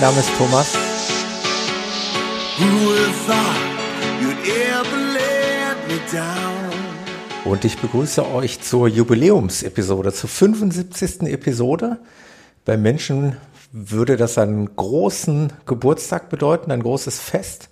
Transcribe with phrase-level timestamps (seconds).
[0.00, 0.78] Mein Name ist Thomas.
[7.44, 11.24] Und ich begrüße euch zur Jubiläumsepisode, zur 75.
[11.24, 11.98] Episode.
[12.64, 13.36] Bei Menschen
[13.72, 17.68] würde das einen großen Geburtstag bedeuten, ein großes Fest.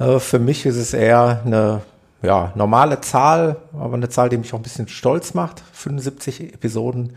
[0.00, 1.82] Äh, für mich ist es eher eine
[2.20, 5.62] ja, normale Zahl, aber eine Zahl, die mich auch ein bisschen stolz macht.
[5.72, 7.12] 75 Episoden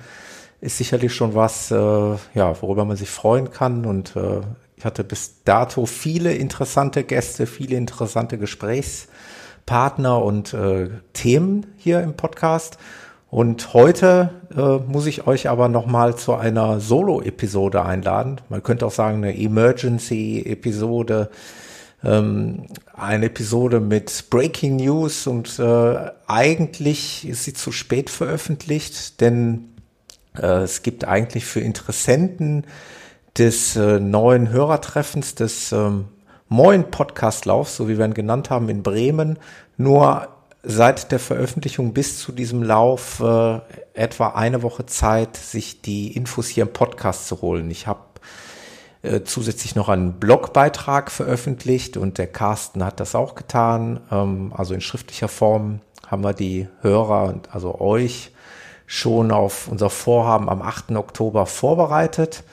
[0.64, 3.86] ist sicherlich schon was, äh, ja, worüber man sich freuen kann.
[3.86, 4.40] Und äh,
[4.78, 12.14] ich hatte bis dato viele interessante Gäste, viele interessante Gesprächspartner und äh, Themen hier im
[12.14, 12.78] Podcast.
[13.30, 18.40] Und heute äh, muss ich euch aber nochmal zu einer Solo-Episode einladen.
[18.48, 21.30] Man könnte auch sagen, eine Emergency-Episode,
[22.06, 29.73] ähm, eine Episode mit Breaking News und äh, eigentlich ist sie zu spät veröffentlicht, denn
[30.42, 32.66] es gibt eigentlich für Interessenten
[33.38, 36.06] des äh, neuen Hörertreffens des ähm,
[36.50, 39.40] Moin Podcastlaufs, so wie wir ihn genannt haben, in Bremen,
[39.78, 40.28] nur
[40.62, 43.60] seit der Veröffentlichung bis zu diesem Lauf äh,
[43.94, 47.72] etwa eine Woche Zeit, sich die Infos hier im Podcast zu holen.
[47.72, 48.02] Ich habe
[49.02, 54.00] äh, zusätzlich noch einen Blogbeitrag veröffentlicht und der Carsten hat das auch getan.
[54.12, 58.32] Ähm, also in schriftlicher Form haben wir die Hörer, also euch,
[58.94, 60.92] schon auf unser Vorhaben am 8.
[60.92, 62.44] Oktober vorbereitet.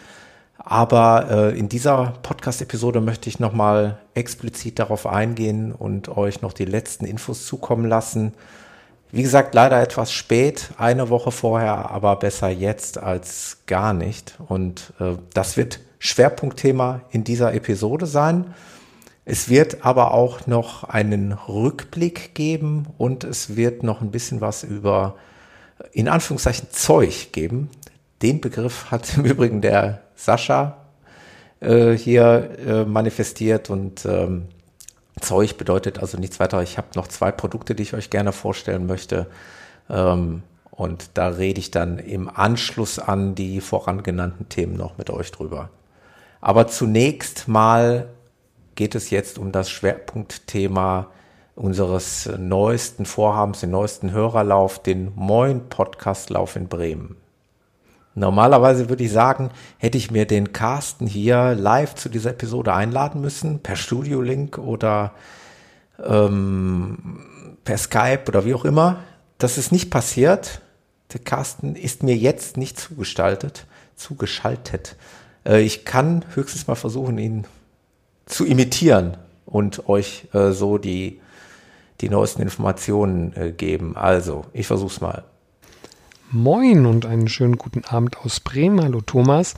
[0.56, 6.64] Aber äh, in dieser Podcast-Episode möchte ich nochmal explizit darauf eingehen und euch noch die
[6.64, 8.32] letzten Infos zukommen lassen.
[9.12, 14.38] Wie gesagt, leider etwas spät, eine Woche vorher, aber besser jetzt als gar nicht.
[14.48, 18.54] Und äh, das wird Schwerpunktthema in dieser Episode sein.
[19.26, 24.64] Es wird aber auch noch einen Rückblick geben und es wird noch ein bisschen was
[24.64, 25.16] über
[25.92, 27.70] in Anführungszeichen Zeug geben.
[28.22, 30.76] Den Begriff hat im Übrigen der Sascha
[31.60, 34.48] äh, hier äh, manifestiert und ähm,
[35.20, 36.62] Zeug bedeutet also nichts weiter.
[36.62, 39.26] Ich habe noch zwei Produkte, die ich euch gerne vorstellen möchte.
[39.88, 45.30] Ähm, und da rede ich dann im Anschluss an die vorangenannten Themen noch mit euch
[45.30, 45.68] drüber.
[46.40, 48.08] Aber zunächst mal
[48.76, 51.08] geht es jetzt um das Schwerpunktthema
[51.60, 57.16] unseres neuesten Vorhabens, den neuesten Hörerlauf, den Moin Podcastlauf in Bremen.
[58.14, 63.20] Normalerweise würde ich sagen, hätte ich mir den Carsten hier live zu dieser Episode einladen
[63.20, 65.12] müssen, per Studio-Link oder
[66.02, 67.20] ähm,
[67.64, 69.00] per Skype oder wie auch immer.
[69.36, 70.62] Das ist nicht passiert.
[71.12, 73.66] Der Carsten ist mir jetzt nicht zugestaltet,
[73.96, 74.96] zugeschaltet.
[75.44, 77.46] Äh, ich kann höchstens mal versuchen, ihn
[78.24, 81.19] zu imitieren und euch äh, so die,
[82.00, 83.96] die neuesten Informationen äh, geben.
[83.96, 85.24] Also, ich versuch's mal.
[86.32, 88.82] Moin und einen schönen guten Abend aus Bremen.
[88.82, 89.54] Hallo Thomas.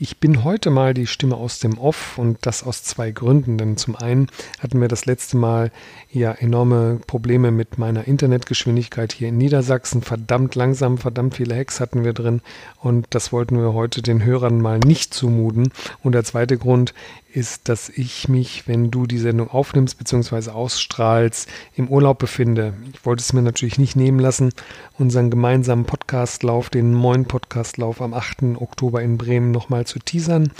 [0.00, 3.58] Ich bin heute mal die Stimme aus dem Off und das aus zwei Gründen.
[3.58, 4.28] Denn zum einen
[4.60, 5.72] hatten wir das letzte Mal
[6.12, 10.02] ja enorme Probleme mit meiner Internetgeschwindigkeit hier in Niedersachsen.
[10.02, 12.42] Verdammt langsam, verdammt viele Hacks hatten wir drin
[12.80, 15.72] und das wollten wir heute den Hörern mal nicht zumuten.
[16.04, 16.94] Und der zweite Grund
[17.32, 20.50] ist, dass ich mich, wenn du die Sendung aufnimmst bzw.
[20.50, 22.74] ausstrahlst, im Urlaub befinde.
[22.92, 24.52] Ich wollte es mir natürlich nicht nehmen lassen,
[24.98, 28.56] unseren gemeinsamen Podcastlauf, den Moin Podcastlauf am 8.
[28.58, 30.52] Oktober in Bremen nochmal zu teasern.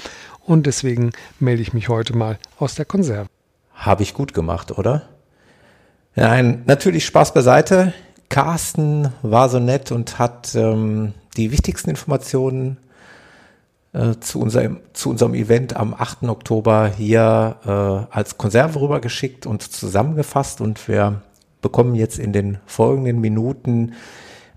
[0.45, 3.29] Und deswegen melde ich mich heute mal aus der Konserve.
[3.75, 5.03] Habe ich gut gemacht, oder?
[6.17, 7.93] Nein, natürlich Spaß beiseite.
[8.29, 12.79] Carsten war so nett und hat ähm, die wichtigsten Informationen
[13.93, 16.25] äh, zu, unserem, zu unserem Event am 8.
[16.25, 21.23] Oktober hier äh, als Konserve rübergeschickt und zusammengefasst und wir
[21.63, 23.93] bekommen jetzt in den folgenden Minuten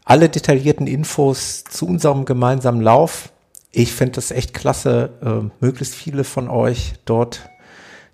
[0.03, 3.31] alle detaillierten Infos zu unserem gemeinsamen Lauf
[3.71, 7.50] ich finde es echt klasse, äh, möglichst viele von euch dort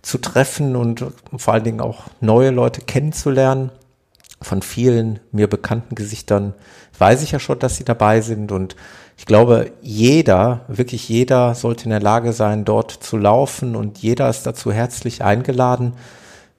[0.01, 1.03] zu treffen und
[1.35, 3.71] vor allen Dingen auch neue Leute kennenzulernen.
[4.39, 6.53] Von vielen mir bekannten Gesichtern
[6.99, 8.75] weiß ich ja schon, dass sie dabei sind und
[9.17, 14.29] ich glaube, jeder, wirklich jeder sollte in der Lage sein, dort zu laufen und jeder
[14.29, 15.93] ist dazu herzlich eingeladen.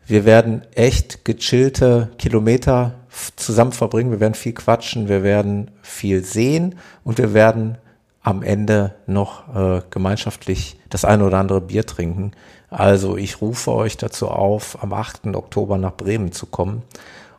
[0.07, 2.95] Wir werden echt gechillte Kilometer
[3.37, 4.11] zusammen verbringen.
[4.11, 6.75] Wir werden viel quatschen, wir werden viel sehen
[7.05, 7.79] und wir werden
[8.23, 12.33] am Ende noch äh, gemeinschaftlich das eine oder andere Bier trinken.
[12.71, 15.35] Also ich rufe euch dazu auf, am 8.
[15.35, 16.83] Oktober nach Bremen zu kommen.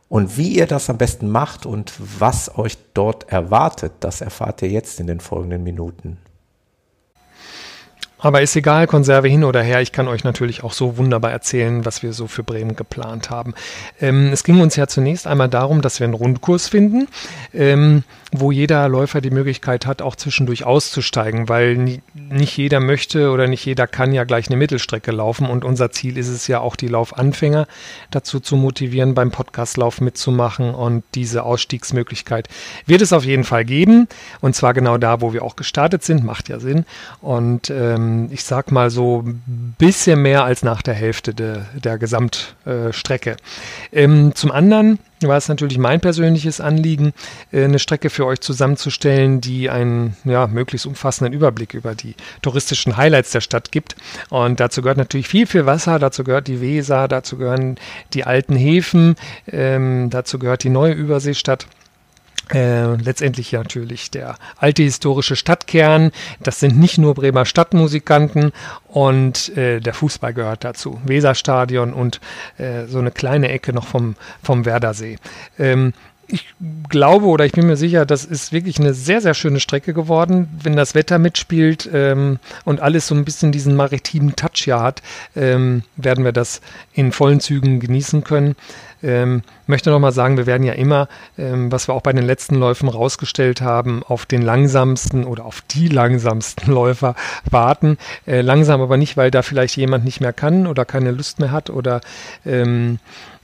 [0.08, 4.68] Und wie ihr das am besten macht und was euch dort erwartet, das erfahrt ihr
[4.68, 6.18] jetzt in den folgenden Minuten.
[8.20, 9.80] Aber ist egal, Konserve hin oder her.
[9.80, 13.54] Ich kann euch natürlich auch so wunderbar erzählen, was wir so für Bremen geplant haben.
[14.00, 17.08] Ähm, es ging uns ja zunächst einmal darum, dass wir einen Rundkurs finden,
[17.54, 23.30] ähm, wo jeder Läufer die Möglichkeit hat, auch zwischendurch auszusteigen, weil nie, nicht jeder möchte
[23.30, 25.46] oder nicht jeder kann ja gleich eine Mittelstrecke laufen.
[25.46, 27.66] Und unser Ziel ist es ja auch, die Laufanfänger
[28.10, 30.74] dazu zu motivieren, beim Podcastlauf mitzumachen.
[30.74, 32.48] Und diese Ausstiegsmöglichkeit
[32.86, 34.08] wird es auf jeden Fall geben.
[34.40, 36.22] Und zwar genau da, wo wir auch gestartet sind.
[36.22, 36.84] Macht ja Sinn.
[37.20, 41.58] Und ähm, ähm, ich sag mal so ein bisschen mehr als nach der Hälfte de,
[41.82, 43.36] der Gesamtstrecke.
[43.92, 47.12] Ähm, zum anderen war es natürlich mein persönliches Anliegen,
[47.52, 52.96] äh, eine Strecke für euch zusammenzustellen, die einen ja, möglichst umfassenden Überblick über die touristischen
[52.96, 53.96] Highlights der Stadt gibt.
[54.30, 57.76] Und dazu gehört natürlich viel, viel Wasser, dazu gehört die Weser, dazu gehören
[58.14, 59.16] die alten Häfen,
[59.50, 61.66] ähm, dazu gehört die neue Überseestadt.
[62.52, 66.10] Äh, letztendlich natürlich der alte historische Stadtkern.
[66.40, 68.52] Das sind nicht nur Bremer Stadtmusikanten
[68.88, 71.00] und äh, der Fußball gehört dazu.
[71.04, 72.20] Weserstadion und
[72.58, 75.18] äh, so eine kleine Ecke noch vom, vom Werdersee.
[75.58, 75.92] Ähm,
[76.32, 76.54] ich
[76.88, 80.48] glaube oder ich bin mir sicher, das ist wirklich eine sehr, sehr schöne Strecke geworden.
[80.62, 85.02] Wenn das Wetter mitspielt ähm, und alles so ein bisschen diesen maritimen Touch ja hat,
[85.36, 86.60] ähm, werden wir das
[86.92, 88.56] in vollen Zügen genießen können.
[89.02, 92.26] Ähm, möchte noch mal sagen, wir werden ja immer, ähm, was wir auch bei den
[92.26, 97.14] letzten Läufen rausgestellt haben, auf den langsamsten oder auf die langsamsten Läufer
[97.50, 97.96] warten.
[98.26, 101.50] Äh, langsam aber nicht, weil da vielleicht jemand nicht mehr kann oder keine Lust mehr
[101.50, 102.00] hat oder
[102.44, 102.98] ähm,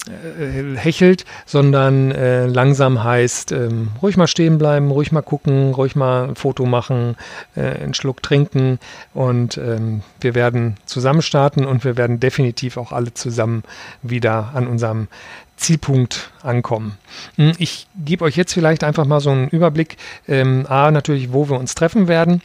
[0.09, 5.97] äh, hechelt, sondern äh, langsam heißt, ähm, ruhig mal stehen bleiben, ruhig mal gucken, ruhig
[5.97, 7.17] mal ein Foto machen,
[7.57, 8.79] äh, einen Schluck trinken
[9.15, 13.63] und ähm, wir werden zusammen starten und wir werden definitiv auch alle zusammen
[14.03, 15.09] wieder an unserem
[15.57, 16.99] Zielpunkt ankommen.
[17.37, 19.97] Hm, ich gebe euch jetzt vielleicht einfach mal so einen Überblick,
[20.29, 22.43] ähm, A, natürlich, wo wir uns treffen werden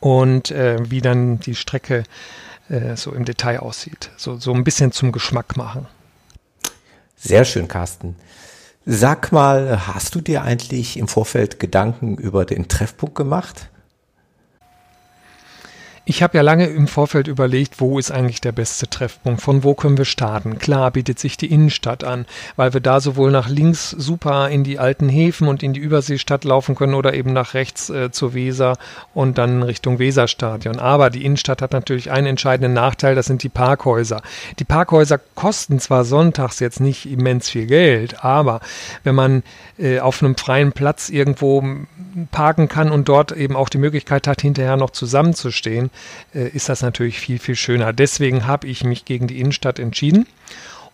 [0.00, 2.04] und äh, wie dann die Strecke
[2.68, 4.10] äh, so im Detail aussieht.
[4.16, 5.86] So, so ein bisschen zum Geschmack machen.
[7.24, 8.16] Sehr schön, Carsten.
[8.84, 13.70] Sag mal, hast du dir eigentlich im Vorfeld Gedanken über den Treffpunkt gemacht?
[16.12, 19.72] Ich habe ja lange im Vorfeld überlegt, wo ist eigentlich der beste Treffpunkt, von wo
[19.72, 20.58] können wir starten.
[20.58, 24.78] Klar bietet sich die Innenstadt an, weil wir da sowohl nach links super in die
[24.78, 28.76] alten Häfen und in die Überseestadt laufen können oder eben nach rechts äh, zur Weser
[29.14, 30.78] und dann Richtung Weserstadion.
[30.80, 34.20] Aber die Innenstadt hat natürlich einen entscheidenden Nachteil, das sind die Parkhäuser.
[34.58, 38.60] Die Parkhäuser kosten zwar sonntags jetzt nicht immens viel Geld, aber
[39.02, 39.42] wenn man
[39.78, 41.64] äh, auf einem freien Platz irgendwo
[42.30, 45.90] parken kann und dort eben auch die Möglichkeit hat, hinterher noch zusammenzustehen,
[46.34, 47.92] äh, ist das natürlich viel, viel schöner.
[47.92, 50.26] Deswegen habe ich mich gegen die Innenstadt entschieden.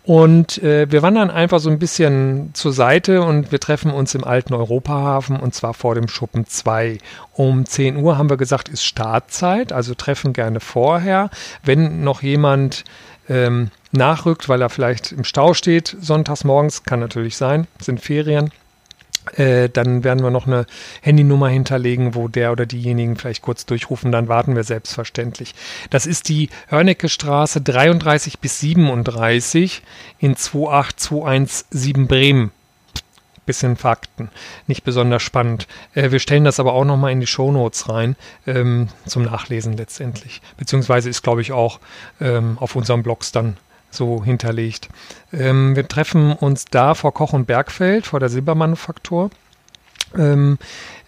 [0.03, 4.23] Und äh, wir wandern einfach so ein bisschen zur Seite und wir treffen uns im
[4.23, 6.97] alten Europahafen und zwar vor dem Schuppen 2.
[7.33, 11.29] Um 10 Uhr haben wir gesagt, ist Startzeit, also treffen gerne vorher.
[11.63, 12.85] Wenn noch jemand
[13.27, 18.51] ähm, nachrückt, weil er vielleicht im Stau steht, sonntags morgens, kann natürlich sein, sind Ferien,
[19.37, 20.65] äh, dann werden wir noch eine
[21.01, 25.55] Handynummer hinterlegen, wo der oder diejenigen vielleicht kurz durchrufen, dann warten wir selbstverständlich.
[25.89, 29.81] Das ist die Hörnecke Straße 33 bis 37
[30.19, 32.51] in 28217 Bremen.
[33.45, 34.29] Bisschen Fakten,
[34.67, 35.67] nicht besonders spannend.
[35.95, 40.41] Äh, wir stellen das aber auch nochmal in die Shownotes rein, ähm, zum Nachlesen letztendlich.
[40.57, 41.79] Beziehungsweise ist, glaube ich, auch
[42.21, 43.57] ähm, auf unseren Blogs dann
[43.91, 44.89] so hinterlegt.
[45.33, 49.29] Ähm, wir treffen uns da vor Koch und Bergfeld, vor der Silbermanufaktur.
[50.17, 50.57] Ähm,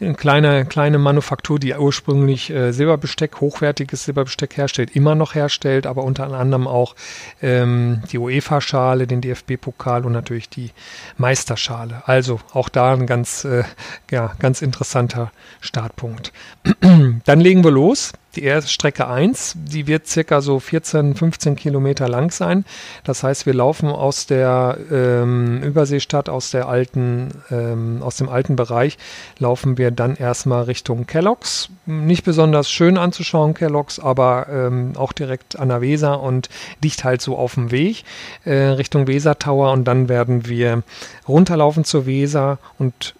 [0.01, 6.03] eine kleine, kleine Manufaktur, die ursprünglich äh, Silberbesteck, hochwertiges Silberbesteck herstellt, immer noch herstellt, aber
[6.03, 6.96] unter anderem auch
[7.41, 10.72] ähm, die UEFA-Schale, den DFB-Pokal und natürlich die
[11.17, 12.01] Meisterschale.
[12.05, 13.63] Also auch da ein ganz, äh,
[14.10, 16.34] ja, ganz interessanter Startpunkt.
[16.81, 22.08] Dann legen wir los die erste Strecke 1, die wird circa so 14, 15 Kilometer
[22.08, 22.65] lang sein.
[23.03, 28.55] Das heißt, wir laufen aus der ähm, Überseestadt, aus der alten, ähm, aus dem alten
[28.55, 28.98] Bereich,
[29.38, 31.70] laufen wir dann erstmal Richtung Kellogg's.
[31.86, 36.50] Nicht besonders schön anzuschauen, Kellogg's, aber ähm, auch direkt an der Weser und
[36.82, 38.04] liegt halt so auf dem Weg
[38.46, 40.84] äh, Richtung Weser Tower und dann werden wir
[41.28, 43.16] runterlaufen zur Weser und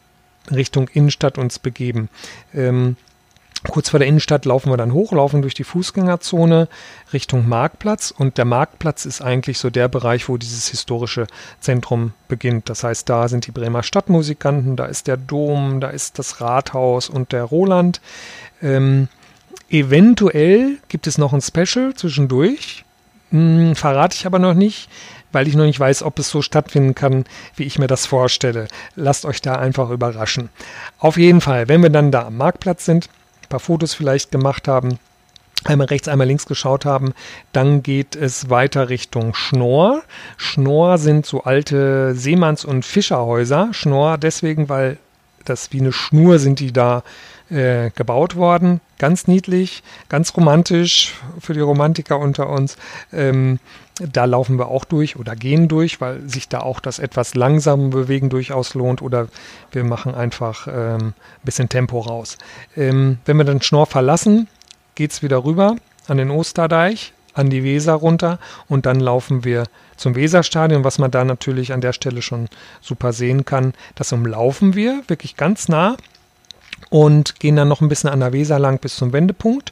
[0.50, 2.10] Richtung Innenstadt uns begeben.
[2.54, 2.96] Ähm,
[3.70, 6.68] Kurz vor der Innenstadt laufen wir dann hoch, laufen durch die Fußgängerzone
[7.14, 11.28] Richtung Marktplatz und der Marktplatz ist eigentlich so der Bereich, wo dieses historische
[11.60, 12.70] Zentrum beginnt.
[12.70, 17.08] Das heißt, da sind die Bremer Stadtmusikanten, da ist der Dom, da ist das Rathaus
[17.08, 18.02] und der Roland.
[18.64, 19.10] Ähm,
[19.70, 22.84] eventuell gibt es noch ein Special zwischendurch,
[23.30, 24.90] hm, verrate ich aber noch nicht
[25.34, 27.24] weil ich noch nicht weiß, ob es so stattfinden kann,
[27.56, 28.68] wie ich mir das vorstelle.
[28.96, 30.50] Lasst euch da einfach überraschen.
[31.00, 33.08] Auf jeden Fall, wenn wir dann da am Marktplatz sind,
[33.52, 34.98] paar Fotos vielleicht gemacht haben,
[35.64, 37.14] einmal rechts, einmal links geschaut haben.
[37.54, 40.02] Dann geht es weiter Richtung Schnorr.
[40.38, 43.70] Schnorr sind so alte Seemanns- und Fischerhäuser.
[43.72, 44.98] Schnorr deswegen, weil
[45.46, 47.04] das wie eine Schnur sind die da
[47.50, 48.80] äh, gebaut worden.
[48.98, 52.78] Ganz niedlich, ganz romantisch für die Romantiker unter uns.
[53.12, 53.60] Ähm,
[54.12, 57.90] da laufen wir auch durch oder gehen durch, weil sich da auch das etwas langsame
[57.90, 59.28] Bewegen durchaus lohnt oder
[59.72, 62.38] wir machen einfach ähm, ein bisschen Tempo raus.
[62.76, 64.48] Ähm, wenn wir den Schnorr verlassen,
[64.96, 65.76] geht es wieder rüber
[66.08, 69.66] an den Osterdeich, an die Weser runter und dann laufen wir
[69.96, 72.50] zum Weserstadion, was man da natürlich an der Stelle schon
[72.82, 73.74] super sehen kann.
[73.96, 75.96] Das umlaufen wir wirklich ganz nah
[76.90, 79.72] und gehen dann noch ein bisschen an der Weser lang bis zum Wendepunkt.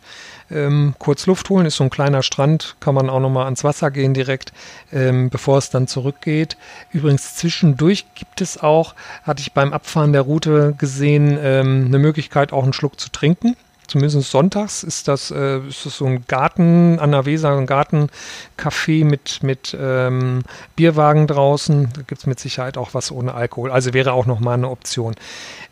[0.52, 3.92] Ähm, kurz Luft holen, ist so ein kleiner Strand, kann man auch nochmal ans Wasser
[3.92, 4.52] gehen direkt,
[4.92, 6.58] ähm, bevor es dann zurückgeht.
[6.92, 12.54] Übrigens zwischendurch gibt es auch, hatte ich beim Abfahren der Route gesehen, ähm, eine Möglichkeit
[12.54, 13.56] auch einen Schluck zu trinken
[13.90, 19.04] zumindest sonntags ist das, äh, ist das so ein Garten an der Weser, ein Gartencafé
[19.04, 20.44] mit, mit ähm,
[20.76, 21.90] Bierwagen draußen.
[21.94, 23.72] Da gibt es mit Sicherheit auch was ohne Alkohol.
[23.72, 25.16] Also wäre auch nochmal eine Option.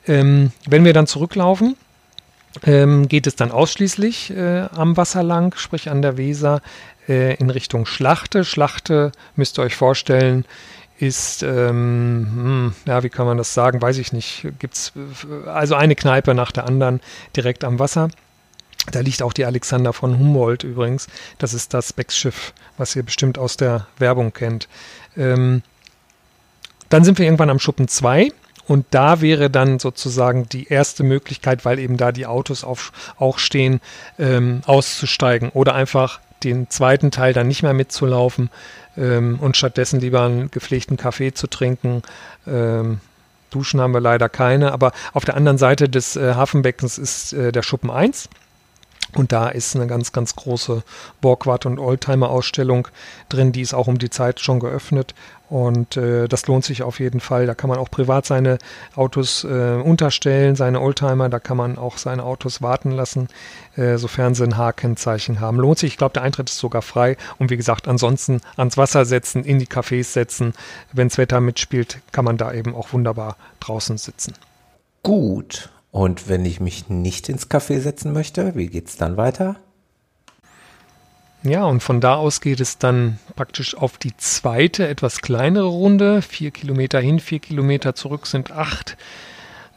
[0.07, 1.77] Ähm, wenn wir dann zurücklaufen,
[2.65, 6.61] ähm, geht es dann ausschließlich äh, am Wasser lang, sprich an der Weser,
[7.07, 8.43] äh, in Richtung Schlachte.
[8.43, 10.45] Schlachte müsst ihr euch vorstellen,
[10.99, 14.47] ist, ähm, hm, ja, wie kann man das sagen, weiß ich nicht.
[14.59, 14.93] Gibt's
[15.45, 17.01] also eine Kneipe nach der anderen
[17.35, 18.09] direkt am Wasser.
[18.91, 21.07] Da liegt auch die Alexander von Humboldt übrigens.
[21.37, 24.67] Das ist das Becksschiff, was ihr bestimmt aus der Werbung kennt.
[25.15, 25.61] Ähm,
[26.89, 28.29] dann sind wir irgendwann am Schuppen 2
[28.67, 33.39] und da wäre dann sozusagen die erste Möglichkeit, weil eben da die Autos auf, auch
[33.39, 33.79] stehen,
[34.19, 38.49] ähm, auszusteigen oder einfach den zweiten Teil dann nicht mehr mitzulaufen
[38.97, 42.03] ähm, und stattdessen lieber einen gepflegten Kaffee zu trinken.
[42.45, 42.99] Ähm,
[43.49, 47.51] Duschen haben wir leider keine, aber auf der anderen Seite des äh, Hafenbeckens ist äh,
[47.51, 48.29] der Schuppen 1.
[49.15, 50.83] Und da ist eine ganz, ganz große
[51.21, 52.87] Borgwart- und Oldtimer-Ausstellung
[53.29, 53.51] drin.
[53.51, 55.13] Die ist auch um die Zeit schon geöffnet.
[55.49, 57.45] Und äh, das lohnt sich auf jeden Fall.
[57.45, 58.57] Da kann man auch privat seine
[58.95, 61.29] Autos äh, unterstellen, seine Oldtimer.
[61.29, 63.29] Da kann man auch seine Autos warten lassen,
[63.77, 65.57] äh, sofern sie ein H-Kennzeichen haben.
[65.57, 65.93] Lohnt sich.
[65.93, 67.15] Ich glaube, der Eintritt ist sogar frei.
[67.39, 70.53] Und wie gesagt, ansonsten ans Wasser setzen, in die Cafés setzen.
[70.91, 74.33] Wenn das Wetter mitspielt, kann man da eben auch wunderbar draußen sitzen.
[75.01, 75.69] Gut.
[75.91, 79.55] Und wenn ich mich nicht ins Café setzen möchte, wie geht es dann weiter?
[81.43, 86.21] Ja, und von da aus geht es dann praktisch auf die zweite, etwas kleinere Runde.
[86.21, 88.97] Vier Kilometer hin, vier Kilometer zurück sind acht.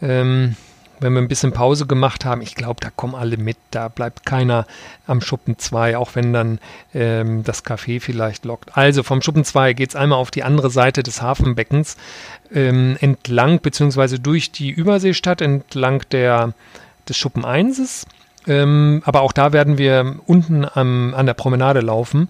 [0.02, 0.56] Ähm,
[1.00, 3.56] wenn wir ein bisschen Pause gemacht haben, ich glaube, da kommen alle mit.
[3.70, 4.66] Da bleibt keiner
[5.06, 6.58] am Schuppen 2, auch wenn dann
[6.94, 8.76] ähm, das Café vielleicht lockt.
[8.76, 11.96] Also vom Schuppen 2 geht es einmal auf die andere Seite des Hafenbeckens
[12.52, 16.52] ähm, entlang, beziehungsweise durch die Überseestadt, entlang der,
[17.08, 18.06] des Schuppen 1
[18.46, 22.28] ähm, aber auch da werden wir unten am, an der Promenade laufen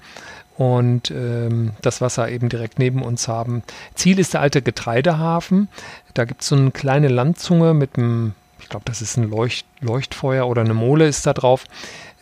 [0.57, 3.63] und ähm, das Wasser eben direkt neben uns haben.
[3.95, 5.69] Ziel ist der alte Getreidehafen.
[6.15, 9.67] Da gibt es so eine kleine Landzunge mit einem, ich glaube, das ist ein Leucht,
[9.81, 11.65] Leuchtfeuer oder eine Mole ist da drauf.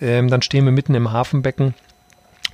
[0.01, 1.75] Ähm, dann stehen wir mitten im Hafenbecken.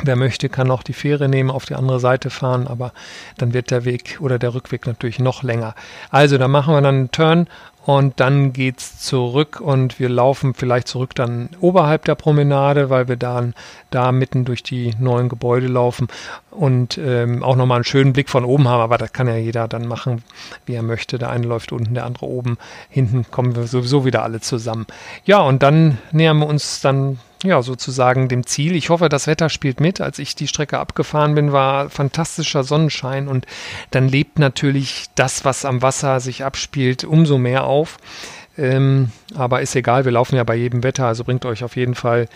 [0.03, 2.93] Wer möchte, kann auch die Fähre nehmen, auf die andere Seite fahren, aber
[3.39, 5.77] dann wird der Weg oder der Rückweg natürlich noch länger.
[6.11, 7.47] Also, da machen wir dann einen Turn
[7.85, 13.17] und dann geht's zurück und wir laufen vielleicht zurück dann oberhalb der Promenade, weil wir
[13.17, 13.55] dann
[13.91, 16.09] da mitten durch die neuen Gebäude laufen
[16.51, 18.81] und ähm, auch nochmal einen schönen Blick von oben haben.
[18.81, 20.23] Aber das kann ja jeder dann machen,
[20.65, 21.19] wie er möchte.
[21.19, 22.57] Der eine läuft unten, der andere oben.
[22.89, 24.87] Hinten kommen wir sowieso wieder alle zusammen.
[25.25, 28.75] Ja, und dann nähern wir uns dann ja, sozusagen dem Ziel.
[28.75, 30.01] Ich hoffe, das Wetter spielt mit.
[30.01, 33.47] Als ich die Strecke abgefahren bin, war fantastischer Sonnenschein und
[33.91, 37.99] dann lebt natürlich das, was am Wasser sich abspielt, umso mehr auf.
[38.57, 41.95] Ähm, aber ist egal, wir laufen ja bei jedem Wetter, also bringt euch auf jeden
[41.95, 42.29] Fall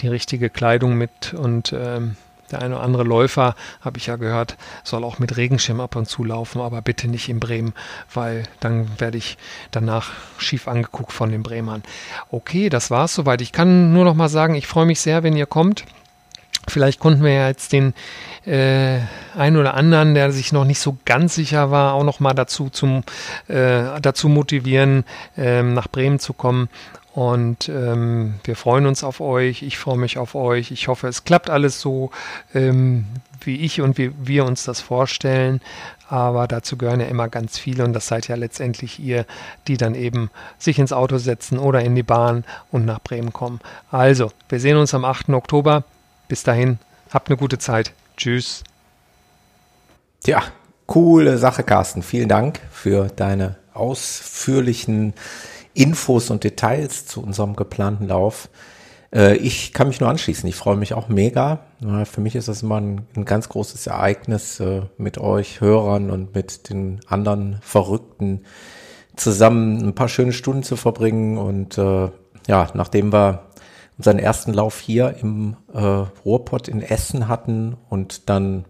[0.00, 2.16] die richtige Kleidung mit und ähm,
[2.52, 6.06] der eine oder andere Läufer, habe ich ja gehört, soll auch mit Regenschirm ab und
[6.06, 7.72] zu laufen, aber bitte nicht in Bremen,
[8.12, 9.38] weil dann werde ich
[9.70, 11.82] danach schief angeguckt von den Bremern.
[12.30, 13.40] Okay, das war's soweit.
[13.40, 15.84] Ich kann nur noch mal sagen, ich freue mich sehr, wenn ihr kommt.
[16.68, 17.92] Vielleicht konnten wir ja jetzt den
[18.46, 19.00] äh,
[19.36, 22.70] einen oder anderen, der sich noch nicht so ganz sicher war, auch noch mal dazu,
[22.70, 23.02] zum,
[23.48, 25.04] äh, dazu motivieren,
[25.36, 26.68] äh, nach Bremen zu kommen
[27.14, 29.62] und ähm, wir freuen uns auf euch.
[29.62, 30.70] Ich freue mich auf euch.
[30.70, 32.10] Ich hoffe, es klappt alles so,
[32.54, 33.04] ähm,
[33.42, 35.60] wie ich und wie wir uns das vorstellen.
[36.08, 39.26] Aber dazu gehören ja immer ganz viele und das seid ja letztendlich ihr,
[39.68, 43.60] die dann eben sich ins Auto setzen oder in die Bahn und nach Bremen kommen.
[43.90, 45.30] Also, wir sehen uns am 8.
[45.30, 45.84] Oktober.
[46.28, 46.78] Bis dahin,
[47.10, 47.92] habt eine gute Zeit.
[48.16, 48.64] Tschüss.
[50.24, 50.42] Tja,
[50.86, 52.02] coole Sache, Carsten.
[52.02, 55.12] Vielen Dank für deine ausführlichen
[55.74, 58.48] Infos und Details zu unserem geplanten Lauf.
[59.14, 60.48] Äh, ich kann mich nur anschließen.
[60.48, 61.60] Ich freue mich auch mega.
[62.04, 66.34] Für mich ist das immer ein, ein ganz großes Ereignis, äh, mit euch Hörern und
[66.34, 68.44] mit den anderen Verrückten
[69.16, 71.38] zusammen ein paar schöne Stunden zu verbringen.
[71.38, 72.08] Und äh,
[72.46, 73.50] ja, nachdem wir
[73.98, 75.78] unseren ersten Lauf hier im äh,
[76.24, 78.64] Ruhrpott in Essen hatten und dann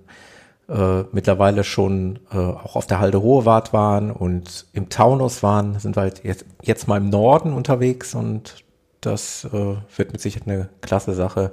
[0.73, 5.97] äh, mittlerweile schon äh, auch auf der Halde Hohewart waren und im Taunus waren, sind
[5.97, 8.65] wir halt jetzt, jetzt mal im Norden unterwegs und
[9.01, 11.53] das äh, wird mit Sicherheit eine klasse Sache.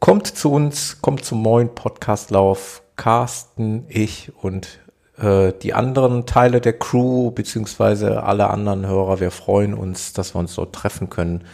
[0.00, 2.82] Kommt zu uns, kommt zum neuen Podcastlauf.
[2.96, 4.80] Carsten, ich und
[5.18, 10.38] äh, die anderen Teile der Crew, beziehungsweise alle anderen Hörer, wir freuen uns, dass wir
[10.38, 11.44] uns dort treffen können.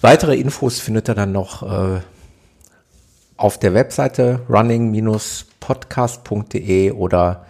[0.00, 2.00] Weitere Infos findet ihr dann noch äh,
[3.36, 7.44] auf der Webseite running-podcast.de oder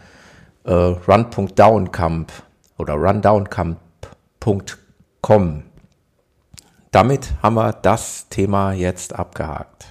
[0.64, 2.32] äh, run.downcamp
[2.78, 5.62] oder rundowncamp.com.
[6.90, 9.86] Damit haben wir das Thema jetzt abgehakt.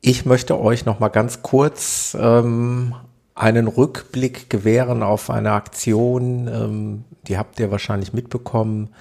[0.00, 2.94] Ich möchte euch noch mal ganz kurz ähm,
[3.34, 8.94] einen Rückblick gewähren auf eine Aktion, ähm, die habt ihr wahrscheinlich mitbekommen,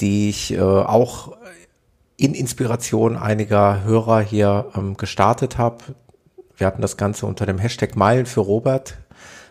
[0.00, 1.36] die ich äh, auch
[2.18, 5.78] in Inspiration einiger Hörer hier ähm, gestartet habe.
[6.56, 8.98] Wir hatten das Ganze unter dem Hashtag Meilen für Robert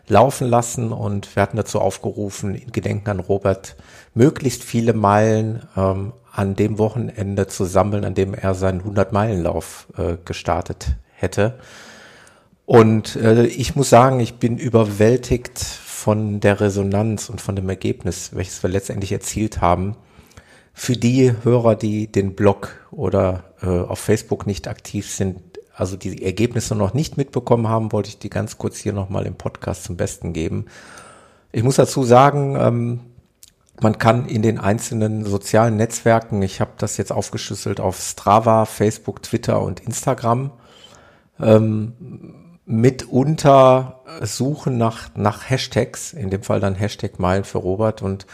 [0.10, 3.78] laufen lassen und wir hatten dazu aufgerufen, in Gedenken an Robert
[4.14, 10.18] möglichst viele Meilen ähm, an dem Wochenende zu sammeln, an dem er seinen 100-Meilen-Lauf äh,
[10.24, 11.58] gestartet hätte.
[12.66, 18.32] Und äh, ich muss sagen, ich bin überwältigt von der Resonanz und von dem Ergebnis,
[18.34, 19.96] welches wir letztendlich erzielt haben
[20.80, 25.42] für die Hörer, die den Blog oder äh, auf Facebook nicht aktiv sind,
[25.74, 29.34] also die Ergebnisse noch nicht mitbekommen haben, wollte ich die ganz kurz hier nochmal im
[29.34, 30.66] Podcast zum Besten geben.
[31.52, 33.00] Ich muss dazu sagen, ähm,
[33.82, 39.24] man kann in den einzelnen sozialen Netzwerken, ich habe das jetzt aufgeschlüsselt auf Strava, Facebook,
[39.24, 40.52] Twitter und Instagram,
[41.40, 42.36] ähm,
[42.68, 48.28] mitunter suchen nach, nach Hashtags, in dem Fall dann Hashtag Meilen für Robert und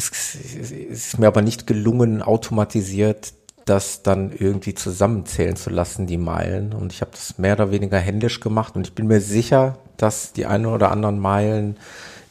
[0.00, 3.34] es ist mir aber nicht gelungen, automatisiert
[3.66, 6.72] das dann irgendwie zusammenzählen zu lassen, die Meilen.
[6.72, 10.32] Und ich habe das mehr oder weniger händisch gemacht und ich bin mir sicher, dass
[10.32, 11.76] die einen oder anderen Meilen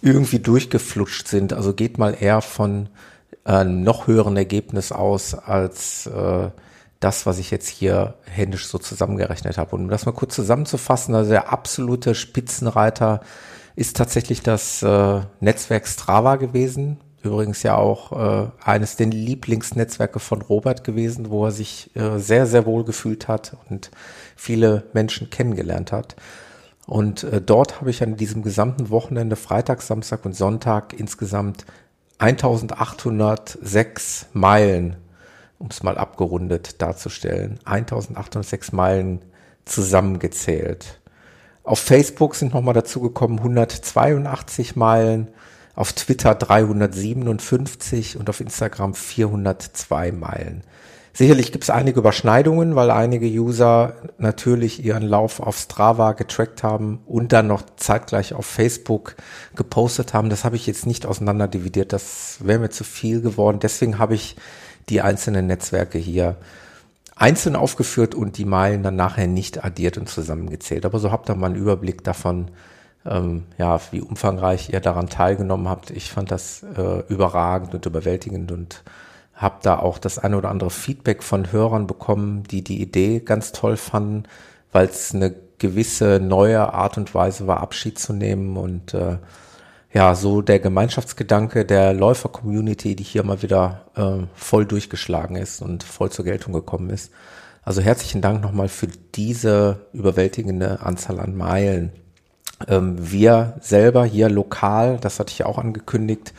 [0.02, 1.54] irgendwie durchgeflutscht sind.
[1.54, 2.90] Also geht mal eher von
[3.44, 6.50] einem noch höheren Ergebnis aus als äh,
[7.00, 9.76] das, was ich jetzt hier händisch so zusammengerechnet habe.
[9.76, 13.22] Und um das mal kurz zusammenzufassen, also der absolute Spitzenreiter
[13.76, 20.42] ist tatsächlich das äh, Netzwerk Strava gewesen, Übrigens ja auch äh, eines der Lieblingsnetzwerke von
[20.42, 23.92] Robert gewesen, wo er sich äh, sehr, sehr wohl gefühlt hat und
[24.38, 26.16] viele Menschen kennengelernt hat.
[26.88, 31.66] Und äh, dort habe ich an diesem gesamten Wochenende, Freitag, Samstag und Sonntag insgesamt
[32.20, 34.96] 1806 Meilen,
[35.58, 39.22] um es mal abgerundet darzustellen, 1806 Meilen
[39.66, 41.00] zusammengezählt.
[41.64, 45.28] Auf Facebook sind nochmal dazugekommen 182 Meilen
[45.80, 50.64] auf Twitter 357 und auf Instagram 402 Meilen.
[51.14, 57.00] Sicherlich gibt es einige Überschneidungen, weil einige User natürlich ihren Lauf auf Strava getrackt haben
[57.06, 59.16] und dann noch zeitgleich auf Facebook
[59.56, 60.30] gepostet haben.
[60.30, 63.60] Das habe ich jetzt nicht auseinanderdividiert, das wäre mir zu viel geworden.
[63.62, 64.36] Deswegen habe ich
[64.90, 66.36] die einzelnen Netzwerke hier
[67.16, 70.86] einzeln aufgeführt und die Meilen dann nachher nicht addiert und zusammengezählt.
[70.86, 72.52] Aber so habt ihr mal einen Überblick davon,
[73.06, 75.90] ähm, ja, wie umfangreich ihr daran teilgenommen habt.
[75.92, 78.84] Ich fand das äh, überragend und überwältigend und
[79.34, 83.54] habe da auch das eine oder andere Feedback von Hörern bekommen, die die Idee ganz
[83.54, 84.24] toll fanden,
[84.72, 89.18] weil es eine gewisse neue Art und Weise war, Abschied zu nehmen und äh,
[89.92, 95.84] ja, so der Gemeinschaftsgedanke der Läufer-Community, die hier mal wieder äh, voll durchgeschlagen ist und
[95.84, 97.12] voll zur Geltung gekommen ist.
[97.64, 101.92] Also herzlichen Dank nochmal für diese überwältigende Anzahl an Meilen.
[102.68, 106.34] Ähm, wir selber hier lokal, das hatte ich auch angekündigt,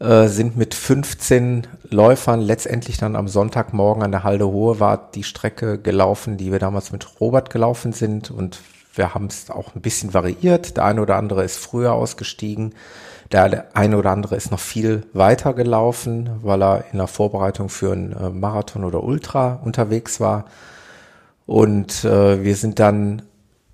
[0.00, 5.24] äh, sind mit 15 Läufern letztendlich dann am Sonntagmorgen an der Halde Hohe war die
[5.24, 8.60] Strecke gelaufen, die wir damals mit Robert gelaufen sind und
[8.94, 10.76] wir haben es auch ein bisschen variiert.
[10.76, 12.74] Der eine oder andere ist früher ausgestiegen.
[13.32, 17.92] Der eine oder andere ist noch viel weiter gelaufen, weil er in der Vorbereitung für
[17.92, 20.44] einen äh, Marathon oder Ultra unterwegs war.
[21.46, 23.22] Und äh, wir sind dann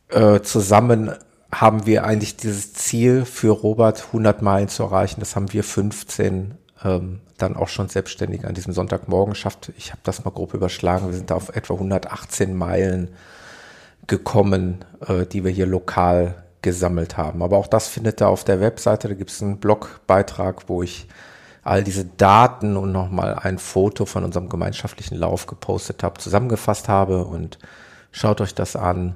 [0.09, 1.12] äh, zusammen
[1.52, 5.20] haben wir eigentlich dieses Ziel für Robert 100 Meilen zu erreichen.
[5.20, 9.72] Das haben wir 15 ähm, dann auch schon selbstständig an diesem Sonntagmorgen geschafft.
[9.76, 11.08] Ich habe das mal grob überschlagen.
[11.08, 13.08] Wir sind da auf etwa 118 Meilen
[14.06, 17.42] gekommen, äh, die wir hier lokal gesammelt haben.
[17.42, 19.08] Aber auch das findet ihr auf der Webseite.
[19.08, 21.08] Da gibt es einen Blogbeitrag, wo ich
[21.62, 27.24] all diese Daten und nochmal ein Foto von unserem gemeinschaftlichen Lauf gepostet habe, zusammengefasst habe
[27.24, 27.58] und
[28.12, 29.14] schaut euch das an,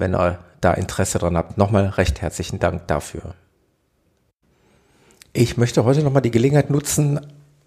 [0.00, 1.58] wenn ihr da Interesse dran habt.
[1.58, 3.34] Nochmal recht herzlichen Dank dafür.
[5.32, 7.20] Ich möchte heute nochmal die Gelegenheit nutzen,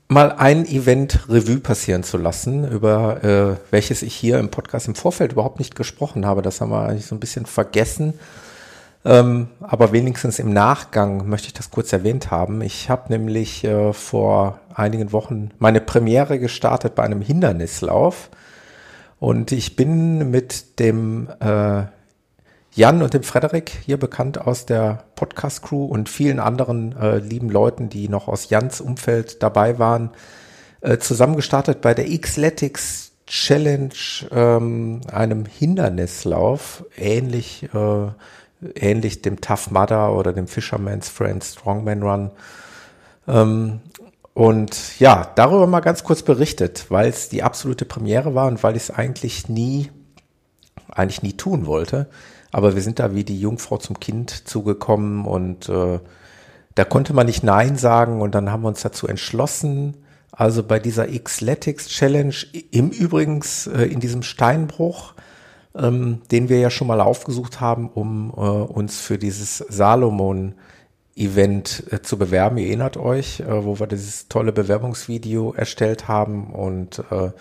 [0.10, 4.96] mal ein Event Revue passieren zu lassen, über äh, welches ich hier im Podcast im
[4.96, 6.42] Vorfeld überhaupt nicht gesprochen habe.
[6.42, 8.16] Das haben wir eigentlich so ein bisschen vergessen.
[9.06, 12.62] Ähm, aber wenigstens im Nachgang möchte ich das kurz erwähnt haben.
[12.62, 18.30] Ich habe nämlich äh, vor einigen Wochen meine Premiere gestartet bei einem Hindernislauf.
[19.20, 21.84] Und ich bin mit dem äh,
[22.76, 27.90] Jan und dem Frederik, hier bekannt aus der Podcast-Crew und vielen anderen äh, lieben Leuten,
[27.90, 30.10] die noch aus Jans Umfeld dabei waren,
[30.82, 33.94] äh, zusammengestartet bei der Xletics Challenge,
[34.32, 38.08] ähm, einem Hindernislauf, ähnlich äh,
[38.76, 42.32] ähnlich dem Tough Mudder oder dem Fisherman's Friend Strongman Run.
[43.28, 43.82] Ähm,
[44.34, 48.76] und ja, darüber mal ganz kurz berichtet, weil es die absolute Premiere war und weil
[48.76, 49.92] ich es eigentlich nie,
[50.90, 52.08] eigentlich nie tun wollte.
[52.54, 56.00] Aber wir sind da wie die Jungfrau zum Kind zugekommen und äh,
[56.76, 59.98] da konnte man nicht Nein sagen und dann haben wir uns dazu entschlossen,
[60.32, 62.36] also bei dieser Xletics Challenge,
[62.72, 65.16] im Übrigens äh, in diesem Steinbruch,
[65.76, 72.04] ähm, den wir ja schon mal aufgesucht haben, um äh, uns für dieses Salomon-Event äh,
[72.04, 72.60] zu bewerben.
[72.60, 77.32] Ihr erinnert euch, äh, wo wir dieses tolle Bewerbungsvideo erstellt haben und äh,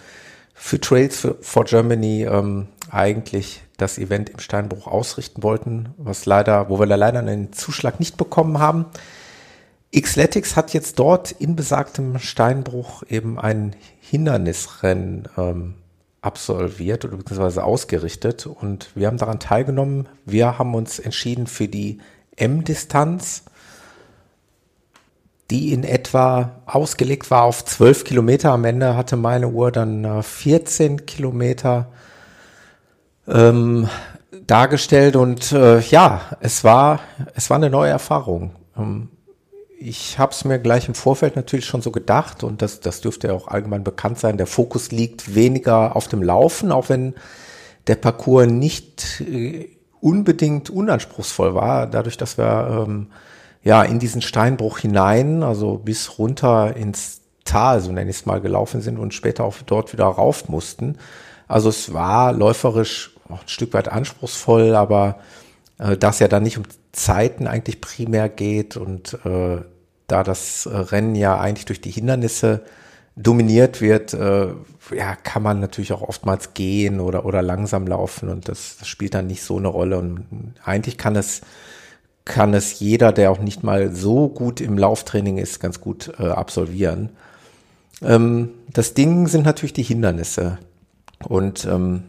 [0.54, 6.78] für Trails for Germany ähm, eigentlich das Event im Steinbruch ausrichten wollten, was leider, wo
[6.78, 8.86] wir leider einen Zuschlag nicht bekommen haben.
[9.94, 15.74] Xletics hat jetzt dort in besagtem Steinbruch eben ein Hindernisrennen ähm,
[16.22, 20.08] absolviert oder beziehungsweise ausgerichtet und wir haben daran teilgenommen.
[20.24, 21.98] Wir haben uns entschieden für die
[22.36, 23.44] M-Distanz,
[25.50, 28.52] die in etwa ausgelegt war auf 12 Kilometer.
[28.52, 31.88] Am Ende hatte meine Uhr dann 14 äh, Kilometer
[33.28, 33.88] ähm,
[34.46, 37.00] dargestellt und äh, ja, es war,
[37.34, 38.52] es war eine neue Erfahrung.
[38.76, 39.08] Ähm,
[39.78, 43.28] ich habe es mir gleich im Vorfeld natürlich schon so gedacht und das, das dürfte
[43.28, 44.36] ja auch allgemein bekannt sein.
[44.36, 47.14] Der Fokus liegt weniger auf dem Laufen, auch wenn
[47.88, 49.68] der Parcours nicht äh,
[50.00, 53.08] unbedingt unanspruchsvoll war, dadurch, dass wir ähm,
[53.64, 58.40] ja in diesen Steinbruch hinein, also bis runter ins Tal, so nenne ich es mal,
[58.40, 60.98] gelaufen sind und später auch dort wieder rauf mussten.
[61.48, 65.18] Also es war läuferisch auch ein Stück weit anspruchsvoll, aber
[65.78, 69.58] äh, da es ja dann nicht um Zeiten eigentlich primär geht und äh,
[70.06, 72.62] da das äh, Rennen ja eigentlich durch die Hindernisse
[73.16, 74.48] dominiert wird, äh,
[74.94, 79.14] ja, kann man natürlich auch oftmals gehen oder, oder langsam laufen und das, das spielt
[79.14, 79.98] dann nicht so eine Rolle.
[79.98, 81.42] Und eigentlich kann es,
[82.24, 86.28] kann es jeder, der auch nicht mal so gut im Lauftraining ist, ganz gut äh,
[86.28, 87.10] absolvieren.
[88.00, 90.58] Ähm, das Ding sind natürlich die Hindernisse.
[91.24, 92.04] Und ähm,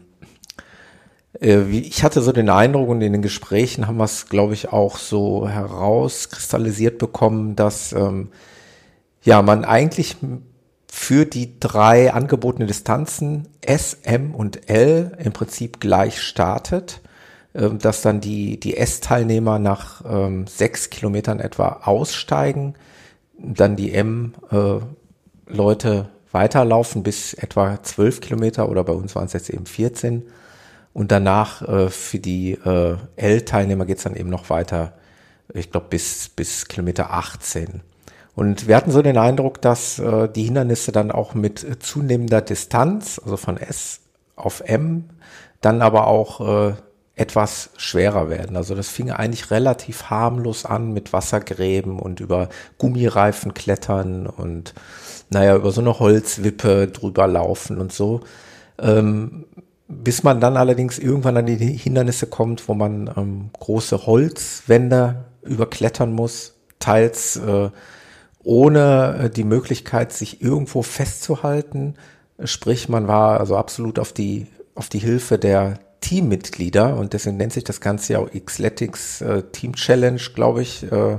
[1.40, 4.72] äh, ich hatte so den Eindruck und in den Gesprächen haben wir es, glaube ich,
[4.72, 8.28] auch so herauskristallisiert bekommen, dass ähm,
[9.22, 10.16] ja man eigentlich
[10.90, 17.00] für die drei angebotenen Distanzen S, M und L im Prinzip gleich startet,
[17.54, 22.74] dass dann die, die S-Teilnehmer nach ähm, sechs Kilometern etwa aussteigen,
[23.38, 24.88] dann die M-Leute
[25.88, 30.24] äh, weiterlaufen bis etwa zwölf Kilometer oder bei uns waren es jetzt eben 14
[30.92, 34.94] und danach äh, für die äh, L-Teilnehmer geht's dann eben noch weiter,
[35.52, 37.82] ich glaube bis, bis Kilometer 18.
[38.34, 43.20] Und wir hatten so den Eindruck, dass äh, die Hindernisse dann auch mit zunehmender Distanz,
[43.22, 44.00] also von S
[44.36, 45.04] auf M,
[45.60, 46.74] dann aber auch äh,
[47.16, 48.56] etwas schwerer werden.
[48.56, 52.48] Also das fing eigentlich relativ harmlos an mit Wassergräben und über
[52.78, 54.74] Gummireifen klettern und
[55.30, 58.20] naja, über so eine Holzwippe drüber laufen und so.
[58.78, 59.46] Ähm,
[59.86, 66.12] bis man dann allerdings irgendwann an die Hindernisse kommt, wo man ähm, große Holzwände überklettern
[66.12, 67.70] muss, teils äh,
[68.42, 71.94] ohne äh, die Möglichkeit, sich irgendwo festzuhalten.
[72.42, 77.54] Sprich, man war also absolut auf die, auf die Hilfe der Teammitglieder und deswegen nennt
[77.54, 80.84] sich das Ganze ja auch Xletics äh, Team Challenge, glaube ich.
[80.92, 81.18] Äh,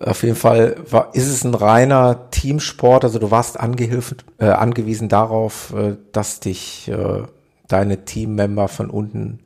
[0.00, 3.04] auf jeden Fall war, ist es ein reiner Teamsport.
[3.04, 7.22] Also du warst äh, angewiesen darauf, äh, dass dich äh,
[7.68, 9.38] deine Teammember von unten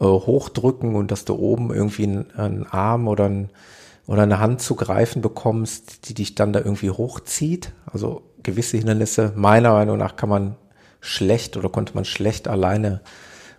[0.00, 3.50] äh, hochdrücken und dass du oben irgendwie einen, einen Arm oder, ein,
[4.08, 7.72] oder eine Hand zu greifen bekommst, die dich dann da irgendwie hochzieht.
[7.92, 10.56] Also gewisse Hindernisse, meiner Meinung nach, kann man
[11.00, 13.02] schlecht oder konnte man schlecht alleine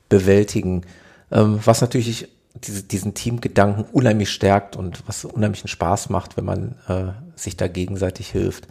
[0.10, 0.84] bewältigen.
[1.32, 2.30] Ähm, was natürlich
[2.64, 7.68] diese, diesen Teamgedanken unheimlich stärkt und was unheimlichen Spaß macht, wenn man äh, sich da
[7.68, 8.68] gegenseitig hilft.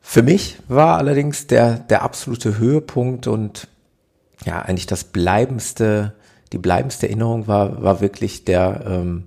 [0.00, 3.68] Für mich war allerdings der, der absolute Höhepunkt und
[4.44, 6.14] ja, eigentlich das bleibendste,
[6.52, 9.24] die bleibendste Erinnerung war, war wirklich der, ähm,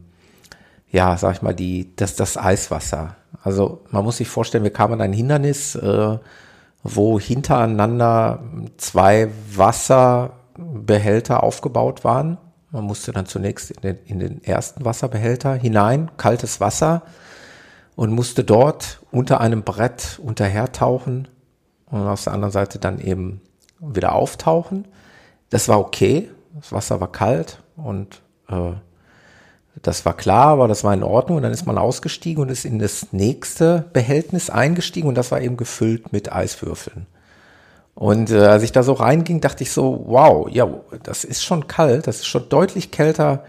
[0.91, 3.15] ja, sag ich mal, die, das, das Eiswasser.
[3.43, 6.17] Also man muss sich vorstellen, wir kamen an ein Hindernis, äh,
[6.83, 8.41] wo hintereinander
[8.77, 9.29] zwei
[10.59, 12.37] Wasserbehälter aufgebaut waren.
[12.71, 17.01] Man musste dann zunächst in den, in den ersten Wasserbehälter hinein, kaltes Wasser,
[17.95, 21.27] und musste dort unter einem Brett unterhertauchen
[21.87, 23.41] und auf der anderen Seite dann eben
[23.79, 24.87] wieder auftauchen.
[25.49, 28.73] Das war okay, das Wasser war kalt und äh,
[29.81, 31.37] das war klar, aber das war in Ordnung.
[31.37, 35.41] Und dann ist man ausgestiegen und ist in das nächste Behältnis eingestiegen und das war
[35.41, 37.07] eben gefüllt mit Eiswürfeln.
[37.99, 40.69] Und äh, als ich da so reinging, dachte ich so, wow, ja,
[41.03, 43.43] das ist schon kalt, das ist schon deutlich kälter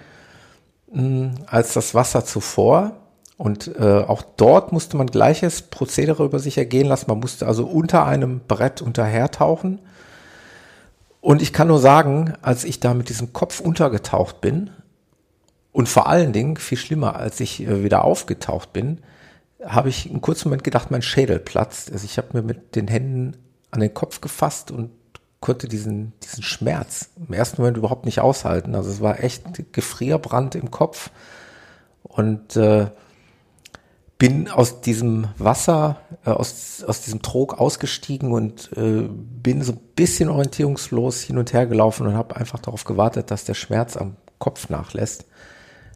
[0.93, 2.97] mh, hm, als das Wasser zuvor.
[3.37, 7.05] Und äh, auch dort musste man gleiches Prozedere über sich ergehen lassen.
[7.07, 9.79] Man musste also unter einem Brett unterhertauchen.
[11.21, 14.71] Und ich kann nur sagen, als ich da mit diesem Kopf untergetaucht bin
[15.71, 18.99] und vor allen Dingen, viel schlimmer, als ich äh, wieder aufgetaucht bin,
[19.65, 21.93] habe ich einen kurzen Moment gedacht, mein Schädel platzt.
[21.93, 23.37] Also ich habe mir mit den Händen
[23.71, 24.91] an den Kopf gefasst und
[25.41, 28.75] konnte diesen, diesen Schmerz im ersten Moment überhaupt nicht aushalten.
[28.75, 31.11] Also es war echt Gefrierbrand im Kopf.
[32.03, 32.89] Und äh,
[34.21, 39.81] bin aus diesem Wasser, äh, aus, aus diesem Trog ausgestiegen und äh, bin so ein
[39.97, 44.17] bisschen orientierungslos hin und her gelaufen und habe einfach darauf gewartet, dass der Schmerz am
[44.39, 45.25] Kopf nachlässt.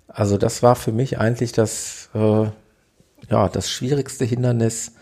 [0.09, 2.47] Also das war für mich eigentlich das, äh,
[3.29, 4.93] ja, das schwierigste Hindernis,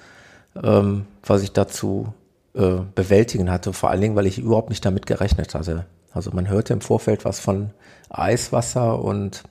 [0.60, 2.12] ähm, was ich dazu
[2.54, 3.72] äh, bewältigen hatte.
[3.72, 5.86] Vor allen Dingen, weil ich überhaupt nicht damit gerechnet hatte.
[6.12, 7.70] Also man hörte im Vorfeld was von
[8.10, 9.44] Eiswasser und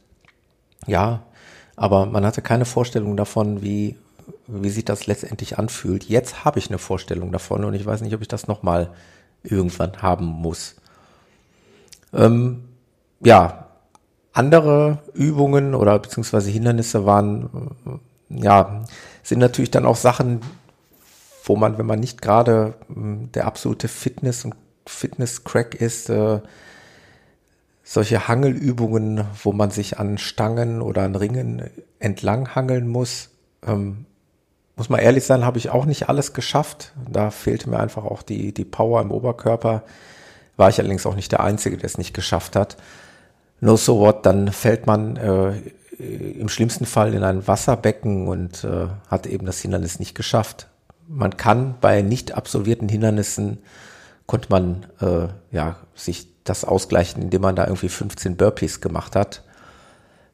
[0.87, 1.23] ja,
[1.75, 3.97] aber man hatte keine Vorstellung davon, wie,
[4.47, 6.03] wie sich das letztendlich anfühlt.
[6.03, 8.89] Jetzt habe ich eine Vorstellung davon und ich weiß nicht, ob ich das nochmal
[9.43, 10.75] irgendwann haben muss.
[12.13, 12.65] Ähm,
[13.19, 13.67] ja,
[14.33, 17.71] andere Übungen oder beziehungsweise Hindernisse waren,
[18.29, 18.83] ja,
[19.23, 20.41] sind natürlich dann auch Sachen,
[21.51, 26.39] wo man, wenn man nicht gerade hm, der absolute Fitness- und Fitness-Crack ist, äh,
[27.83, 33.31] solche Hangelübungen, wo man sich an Stangen oder an Ringen entlang hangeln muss.
[33.67, 34.05] Ähm,
[34.77, 36.93] muss man ehrlich sein, habe ich auch nicht alles geschafft.
[37.11, 39.83] Da fehlte mir einfach auch die, die Power im Oberkörper.
[40.55, 42.77] War ich allerdings auch nicht der Einzige, der es nicht geschafft hat.
[43.59, 45.51] No so what, dann fällt man äh,
[45.99, 50.70] im schlimmsten Fall in ein Wasserbecken und äh, hat eben das Hindernis nicht geschafft.
[51.13, 53.59] Man kann bei nicht absolvierten Hindernissen
[54.27, 59.43] konnte man äh, ja sich das ausgleichen, indem man da irgendwie 15 Burpees gemacht hat.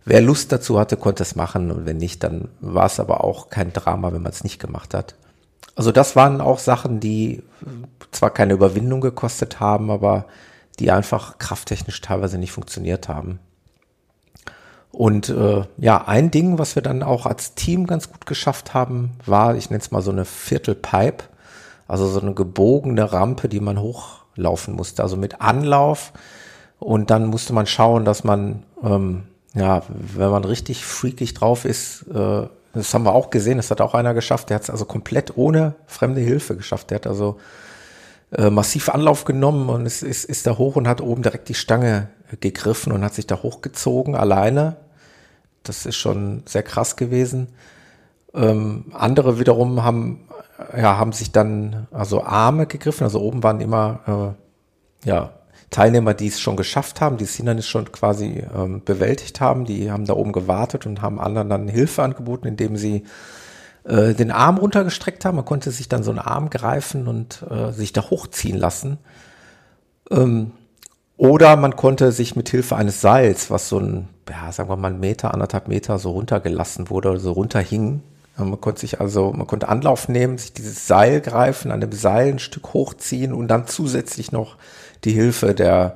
[0.06, 3.50] Wer Lust dazu hatte, konnte es machen und wenn nicht, dann war es aber auch
[3.50, 5.16] kein Drama, wenn man es nicht gemacht hat.
[5.76, 7.44] Also das waren auch Sachen, die
[8.12, 10.26] zwar keine Überwindung gekostet haben, aber
[10.80, 13.40] die einfach krafttechnisch teilweise nicht funktioniert haben.
[14.91, 19.12] Und äh, ja, ein Ding, was wir dann auch als Team ganz gut geschafft haben,
[19.26, 21.26] war, ich nenne es mal so eine Viertelpipe,
[21.88, 25.04] also so eine gebogene Rampe, die man hoch laufen musste.
[25.04, 26.13] Also mit Anlauf
[26.80, 29.23] und dann musste man schauen, dass man, ähm,
[29.54, 33.82] ja, wenn man richtig freakig drauf ist, äh, das haben wir auch gesehen, das hat
[33.82, 36.91] auch einer geschafft, der hat es also komplett ohne fremde Hilfe geschafft.
[36.91, 37.38] Der hat also
[38.32, 41.56] äh, massiv Anlauf genommen und ist, ist, ist da hoch und hat oben direkt die
[41.56, 42.10] Stange
[42.40, 44.78] gegriffen und hat sich da hochgezogen alleine.
[45.63, 47.50] Das ist schon sehr krass gewesen.
[48.34, 50.28] Ähm, andere wiederum haben
[50.76, 53.04] ja, haben sich dann also Arme gegriffen.
[53.04, 54.36] Also oben waren immer
[55.06, 55.34] äh, ja,
[55.70, 59.66] Teilnehmer, die es schon geschafft haben, die das Hindernis schon quasi ähm, bewältigt haben.
[59.66, 63.04] Die haben da oben gewartet und haben anderen dann Hilfe angeboten, indem sie
[63.84, 65.36] äh, den Arm runtergestreckt haben.
[65.36, 68.98] Man konnte sich dann so einen Arm greifen und äh, sich da hochziehen lassen.
[70.10, 70.52] Ähm,
[71.17, 74.89] oder man konnte sich mit Hilfe eines Seils, was so ein, ja, sagen wir mal,
[74.89, 78.01] einen Meter, anderthalb Meter so runtergelassen wurde oder so runterhing,
[78.38, 82.34] man konnte sich also, man konnte Anlauf nehmen, sich dieses Seil greifen, an dem Seil
[82.34, 84.58] ein Stück hochziehen und dann zusätzlich noch
[85.03, 85.95] die Hilfe der,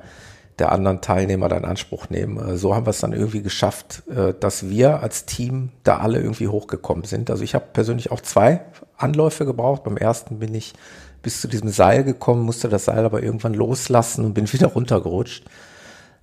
[0.58, 2.38] der anderen Teilnehmer dann in Anspruch nehmen.
[2.38, 6.20] Äh, so haben wir es dann irgendwie geschafft, äh, dass wir als Team da alle
[6.20, 7.30] irgendwie hochgekommen sind.
[7.30, 8.62] Also ich habe persönlich auch zwei
[8.96, 9.84] Anläufe gebraucht.
[9.84, 10.74] Beim ersten bin ich
[11.22, 15.44] bis zu diesem Seil gekommen, musste das Seil aber irgendwann loslassen und bin wieder runtergerutscht.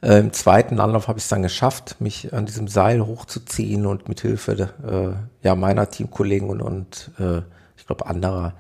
[0.02, 4.08] Äh, Im zweiten Anlauf habe ich es dann geschafft, mich an diesem Seil hochzuziehen und
[4.08, 7.42] mit Hilfe äh, ja, meiner Teamkollegen und, und äh,
[7.78, 8.54] ich glaube anderer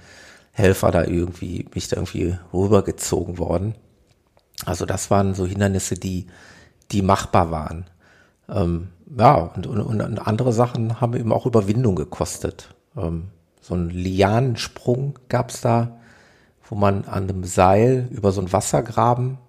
[0.52, 3.76] Helfer da irgendwie, mich da irgendwie rübergezogen worden.
[4.66, 6.28] Also das waren so Hindernisse, die,
[6.92, 7.86] die machbar waren.
[8.50, 12.76] Ähm, ja, und, und, und andere Sachen haben eben auch Überwindung gekostet.
[12.98, 13.30] Ähm,
[13.62, 16.00] so einen Lianensprung gab's da,
[16.70, 19.40] wo man an einem Seil über so einen Wassergraben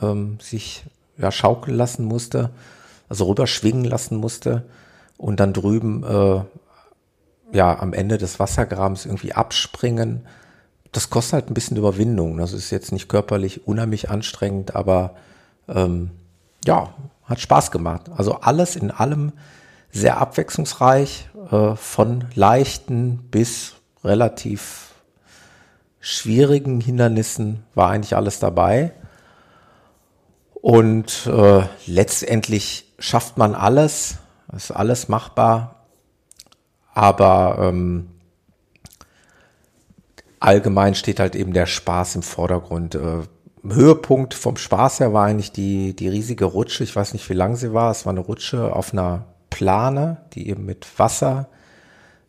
[0.00, 0.84] ähm, sich
[1.18, 2.50] ja, schaukeln lassen musste,
[3.08, 4.64] also rüberschwingen lassen musste
[5.18, 6.40] und dann drüben äh,
[7.52, 10.26] ja am Ende des Wassergrabens irgendwie abspringen.
[10.92, 12.38] Das kostet halt ein bisschen Überwindung.
[12.38, 15.14] Das ist jetzt nicht körperlich unheimlich anstrengend, aber
[15.68, 16.10] ähm,
[16.64, 18.10] ja, hat Spaß gemacht.
[18.16, 19.32] Also alles in allem
[19.92, 24.89] sehr abwechslungsreich, äh, von leichten bis relativ
[26.00, 28.92] schwierigen Hindernissen war eigentlich alles dabei.
[30.54, 34.18] Und äh, letztendlich schafft man alles,
[34.54, 35.86] ist alles machbar,
[36.92, 38.10] aber ähm,
[40.38, 42.94] allgemein steht halt eben der Spaß im Vordergrund.
[42.94, 43.22] Äh,
[43.62, 46.82] Höhepunkt vom Spaß her war eigentlich die, die riesige Rutsche.
[46.84, 47.90] Ich weiß nicht, wie lang sie war.
[47.90, 51.48] Es war eine Rutsche auf einer Plane, die eben mit Wasser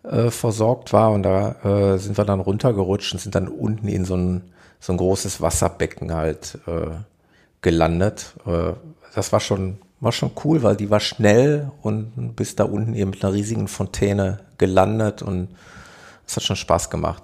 [0.03, 1.11] äh, versorgt war.
[1.11, 4.41] Und da äh, sind wir dann runtergerutscht und sind dann unten in so ein,
[4.79, 6.91] so ein großes Wasserbecken halt äh,
[7.61, 8.33] gelandet.
[8.45, 8.73] Äh,
[9.13, 13.11] das war schon, war schon cool, weil die war schnell und bis da unten eben
[13.11, 15.49] mit einer riesigen Fontäne gelandet und
[16.25, 17.23] es hat schon Spaß gemacht.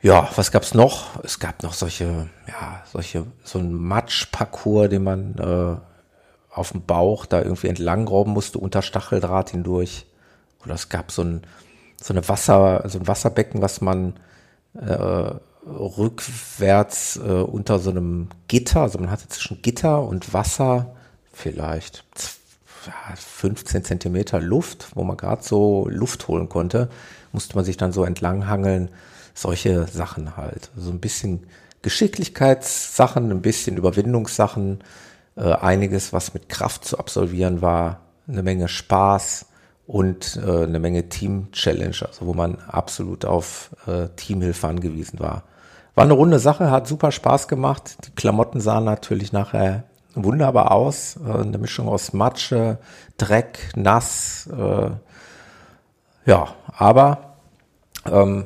[0.00, 1.22] Ja, was gab's noch?
[1.24, 7.26] Es gab noch solche, ja, solche, so ein Matschparcours, den man äh, auf dem Bauch
[7.26, 10.06] da irgendwie entlang robben musste, unter Stacheldraht hindurch.
[10.64, 11.42] Oder es gab so ein,
[12.00, 14.14] so eine Wasser, so ein Wasserbecken, was man
[14.74, 15.34] äh,
[15.66, 20.94] rückwärts äh, unter so einem Gitter, also man hatte zwischen Gitter und Wasser
[21.32, 22.04] vielleicht
[23.16, 26.88] 15 Zentimeter Luft, wo man gerade so Luft holen konnte,
[27.32, 28.90] musste man sich dann so entlanghangeln
[29.34, 30.70] solche Sachen halt.
[30.76, 31.46] So ein bisschen
[31.82, 34.80] Geschicklichkeitssachen, ein bisschen Überwindungssachen,
[35.36, 39.46] äh, einiges, was mit Kraft zu absolvieren war, eine Menge Spaß
[39.88, 45.44] und äh, eine Menge Team-Challenge, also wo man absolut auf äh, Teamhilfe angewiesen war.
[45.94, 47.96] War eine runde Sache, hat super Spaß gemacht.
[48.06, 51.16] Die Klamotten sahen natürlich nachher wunderbar aus.
[51.26, 52.78] Äh, eine Mischung aus Matsche,
[53.16, 54.46] Dreck, nass.
[54.52, 54.90] Äh,
[56.26, 57.36] ja, aber
[58.04, 58.44] ähm,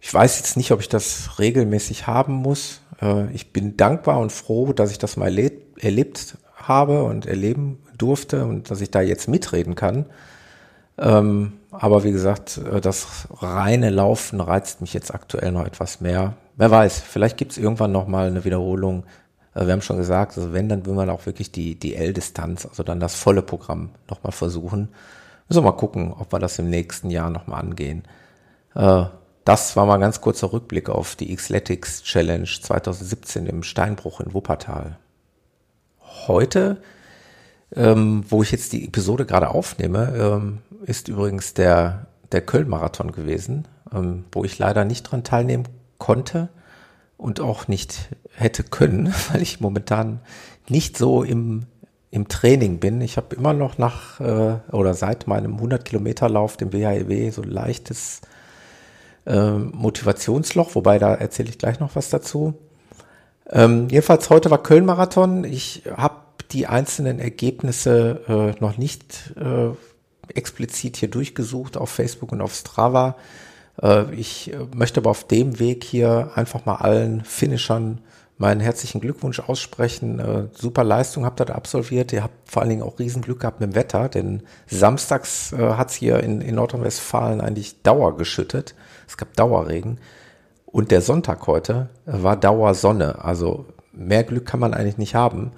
[0.00, 2.80] ich weiß jetzt nicht, ob ich das regelmäßig haben muss.
[3.00, 8.44] Äh, ich bin dankbar und froh, dass ich das mal erlebt, habe und erleben durfte
[8.44, 10.06] und dass ich da jetzt mitreden kann.
[10.98, 16.34] Ähm, aber wie gesagt, äh, das reine Laufen reizt mich jetzt aktuell noch etwas mehr.
[16.56, 19.04] Wer weiß, vielleicht gibt es irgendwann noch mal eine Wiederholung.
[19.54, 22.66] Äh, wir haben schon gesagt, also wenn, dann will man auch wirklich die, die L-Distanz,
[22.66, 24.88] also dann das volle Programm noch mal versuchen.
[25.48, 28.02] Müssen wir mal gucken, ob wir das im nächsten Jahr noch mal angehen.
[29.46, 34.98] Das war mal ganz kurzer Rückblick auf die Xletics Challenge 2017 im Steinbruch in Wuppertal.
[36.26, 36.78] Heute,
[37.74, 43.66] ähm, wo ich jetzt die Episode gerade aufnehme, ähm, ist übrigens der, der Köln-Marathon gewesen,
[43.92, 45.64] ähm, wo ich leider nicht dran teilnehmen
[45.98, 46.48] konnte
[47.16, 50.20] und auch nicht hätte können, weil ich momentan
[50.68, 51.64] nicht so im,
[52.10, 53.00] im Training bin.
[53.00, 57.30] Ich habe immer noch nach äh, oder seit meinem 100 Kilometer Lauf dem WHEW e
[57.30, 58.20] so leichtes
[59.26, 62.54] ähm, Motivationsloch, wobei da erzähle ich gleich noch was dazu.
[63.50, 65.44] Ähm, jedenfalls heute war Köln-Marathon.
[65.44, 69.70] Ich habe die einzelnen Ergebnisse äh, noch nicht äh,
[70.34, 73.16] explizit hier durchgesucht auf Facebook und auf Strava.
[73.82, 78.00] Äh, ich äh, möchte aber auf dem Weg hier einfach mal allen Finishern
[78.38, 80.18] meinen herzlichen Glückwunsch aussprechen.
[80.18, 82.12] Äh, super Leistung habt ihr da absolviert.
[82.12, 85.90] Ihr habt vor allen Dingen auch Riesenglück gehabt mit dem Wetter, denn samstags äh, hat
[85.90, 88.74] es hier in, in Nordrhein-Westfalen eigentlich Dauer geschüttet.
[89.08, 89.98] Es gab Dauerregen.
[90.66, 93.24] Und der Sonntag heute war Dauersonne.
[93.24, 95.52] Also mehr Glück kann man eigentlich nicht haben.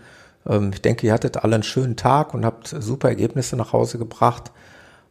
[0.48, 3.98] Ähm, ich denke, ihr hattet alle einen schönen Tag und habt super Ergebnisse nach Hause
[3.98, 4.50] gebracht.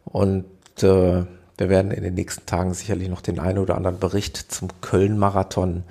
[0.05, 0.45] Und
[0.81, 1.23] äh,
[1.57, 5.83] wir werden in den nächsten Tagen sicherlich noch den einen oder anderen Bericht zum Köln-Marathon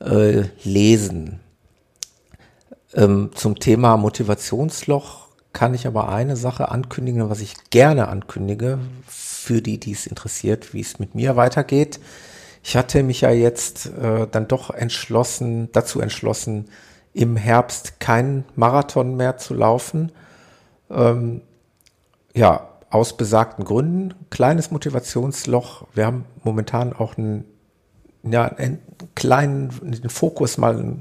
[0.00, 1.40] äh, lesen.
[2.94, 9.60] Ähm, zum Thema Motivationsloch kann ich aber eine Sache ankündigen, was ich gerne ankündige, für
[9.60, 12.00] die, die es interessiert, wie es mit mir weitergeht.
[12.62, 16.66] Ich hatte mich ja jetzt äh, dann doch entschlossen, dazu entschlossen,
[17.12, 20.12] im Herbst keinen Marathon mehr zu laufen.
[20.90, 21.42] Ähm,
[22.34, 24.14] ja, aus besagten Gründen.
[24.30, 25.86] Kleines Motivationsloch.
[25.94, 27.44] Wir haben momentan auch einen,
[28.22, 28.78] ja, einen
[29.14, 30.98] kleinen den Fokus mal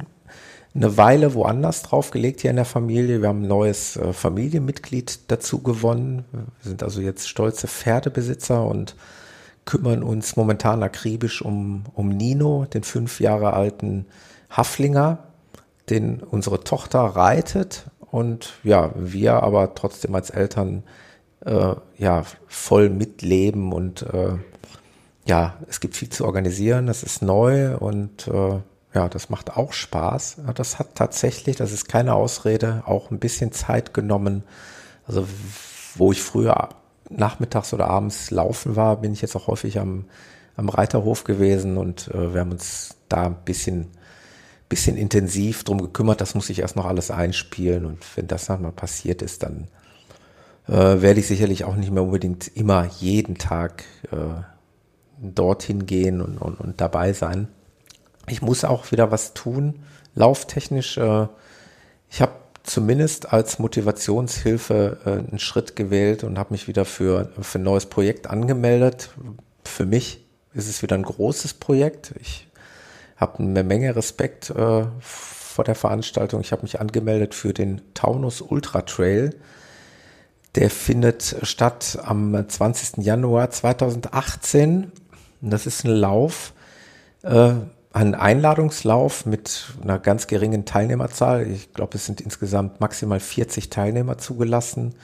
[0.76, 3.22] eine Weile woanders drauf gelegt hier in der Familie.
[3.22, 6.26] Wir haben ein neues äh, Familienmitglied dazu gewonnen.
[6.32, 8.96] Wir sind also jetzt stolze Pferdebesitzer und
[9.66, 14.06] kümmern uns momentan akribisch um, um Nino, den fünf Jahre alten
[14.50, 15.29] Haflinger,
[15.90, 20.84] den unsere Tochter reitet und ja, wir aber trotzdem als Eltern
[21.46, 24.38] äh, ja voll mitleben und äh,
[25.26, 28.60] ja, es gibt viel zu organisieren, das ist neu und äh,
[28.94, 30.38] ja, das macht auch Spaß.
[30.56, 34.44] Das hat tatsächlich, das ist keine Ausrede, auch ein bisschen Zeit genommen.
[35.06, 35.28] Also
[35.96, 36.70] wo ich früher
[37.10, 40.06] nachmittags oder abends laufen war, bin ich jetzt auch häufig am,
[40.56, 43.88] am Reiterhof gewesen und äh, wir haben uns da ein bisschen,
[44.70, 46.22] bisschen intensiv drum gekümmert.
[46.22, 49.68] Das muss ich erst noch alles einspielen und wenn das dann mal passiert ist, dann
[50.68, 54.44] äh, werde ich sicherlich auch nicht mehr unbedingt immer jeden Tag äh,
[55.22, 57.48] dorthin gehen und, und, und dabei sein.
[58.28, 59.80] Ich muss auch wieder was tun,
[60.14, 60.98] lauftechnisch.
[60.98, 61.28] Äh,
[62.12, 67.58] ich habe zumindest als Motivationshilfe äh, einen Schritt gewählt und habe mich wieder für, für
[67.58, 69.10] ein neues Projekt angemeldet.
[69.64, 72.14] Für mich ist es wieder ein großes Projekt.
[72.22, 72.48] Ich
[73.20, 76.42] habe eine Menge Respekt äh, vor der Veranstaltung.
[76.42, 79.36] Ich habe mich angemeldet für den Taunus Ultra Trail.
[80.56, 83.04] Der findet statt am 20.
[83.06, 84.92] Januar 2018.
[85.42, 86.54] Das ist ein Lauf,
[87.24, 87.52] äh,
[87.92, 91.48] ein Einladungslauf mit einer ganz geringen Teilnehmerzahl.
[91.48, 94.96] Ich glaube, es sind insgesamt maximal 40 Teilnehmer zugelassen.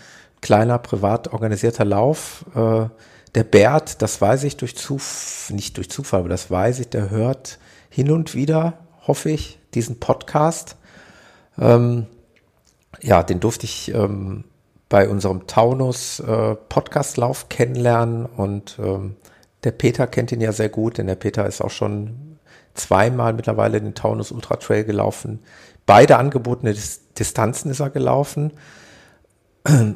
[0.41, 2.45] Kleiner, privat organisierter Lauf.
[2.55, 2.87] Äh,
[3.35, 7.09] der Bert, das weiß ich durch Zufall, nicht durch Zufall, aber das weiß ich, der
[7.09, 7.59] hört
[7.95, 8.73] hin und wieder,
[9.07, 10.75] hoffe ich, diesen Podcast.
[11.57, 12.07] Ähm,
[13.01, 14.43] ja, den durfte ich ähm,
[14.89, 19.15] bei unserem Taunus äh, Podcastlauf kennenlernen und ähm,
[19.63, 22.37] der Peter kennt ihn ja sehr gut, denn der Peter ist auch schon
[22.73, 25.39] zweimal mittlerweile den Taunus Ultra Trail gelaufen.
[25.85, 26.75] Beide angebotene
[27.17, 28.51] Distanzen ist er gelaufen.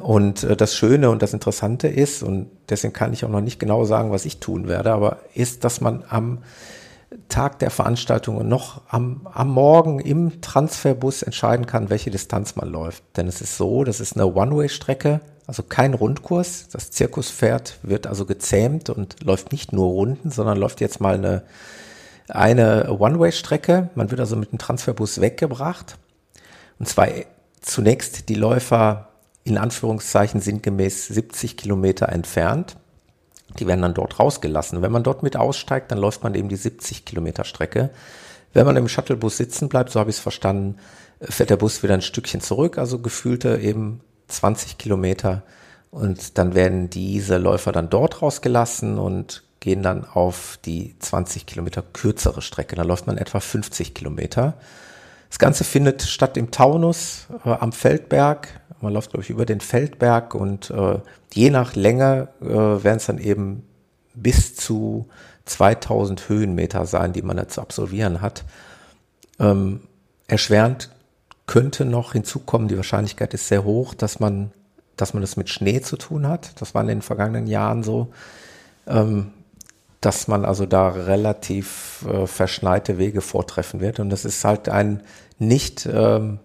[0.00, 3.60] Und äh, das Schöne und das Interessante ist, und deswegen kann ich auch noch nicht
[3.60, 6.38] genau sagen, was ich tun werde, aber ist, dass man am
[7.28, 12.68] Tag der Veranstaltung und noch am, am Morgen im Transferbus entscheiden kann, welche Distanz man
[12.68, 13.02] läuft.
[13.16, 16.68] Denn es ist so, das ist eine One-Way-Strecke, also kein Rundkurs.
[16.68, 21.42] Das Zirkuspferd wird also gezähmt und läuft nicht nur Runden, sondern läuft jetzt mal eine,
[22.28, 23.90] eine One-Way-Strecke.
[23.96, 25.98] Man wird also mit dem Transferbus weggebracht.
[26.78, 27.08] Und zwar
[27.60, 29.08] zunächst die Läufer
[29.42, 32.76] in Anführungszeichen sinngemäß 70 Kilometer entfernt.
[33.58, 34.82] Die werden dann dort rausgelassen.
[34.82, 37.90] Wenn man dort mit aussteigt, dann läuft man eben die 70 Kilometer Strecke.
[38.52, 40.76] Wenn man im Shuttlebus sitzen bleibt, so habe ich es verstanden,
[41.20, 45.42] fährt der Bus wieder ein Stückchen zurück, also gefühlte eben 20 Kilometer.
[45.90, 51.82] Und dann werden diese Läufer dann dort rausgelassen und gehen dann auf die 20 Kilometer
[51.82, 52.76] kürzere Strecke.
[52.76, 54.54] Da läuft man etwa 50 Kilometer.
[55.30, 58.60] Das Ganze findet statt im Taunus äh, am Feldberg.
[58.82, 60.98] Man läuft, glaube ich, über den Feldberg und äh,
[61.32, 63.62] je nach Länge äh, werden es dann eben
[64.14, 65.08] bis zu
[65.46, 68.44] 2000 Höhenmeter sein, die man da zu absolvieren hat.
[69.38, 69.80] Ähm,
[70.26, 70.90] erschwerend
[71.46, 74.52] könnte noch hinzukommen, die Wahrscheinlichkeit ist sehr hoch, dass man,
[74.96, 76.60] dass man das mit Schnee zu tun hat.
[76.60, 78.12] Das war in den vergangenen Jahren so.
[78.86, 79.32] Ähm,
[80.00, 84.00] dass man also da relativ äh, verschneite Wege vortreffen wird.
[84.00, 85.02] Und das ist halt ein
[85.38, 86.38] nicht ähm,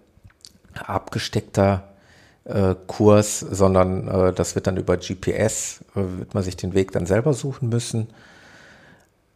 [0.74, 1.84] abgesteckter
[2.44, 6.92] äh, Kurs, sondern äh, das wird dann über GPS, äh, wird man sich den Weg
[6.92, 8.08] dann selber suchen müssen.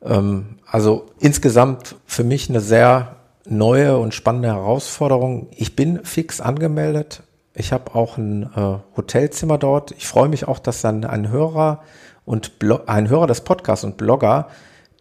[0.03, 3.17] Ähm, also insgesamt für mich eine sehr
[3.47, 5.49] neue und spannende Herausforderung.
[5.57, 7.23] Ich bin fix angemeldet.
[7.55, 9.93] Ich habe auch ein äh, Hotelzimmer dort.
[9.93, 11.83] Ich freue mich auch, dass dann ein Hörer
[12.31, 14.47] und Blo ein Hörer des Podcasts und Blogger,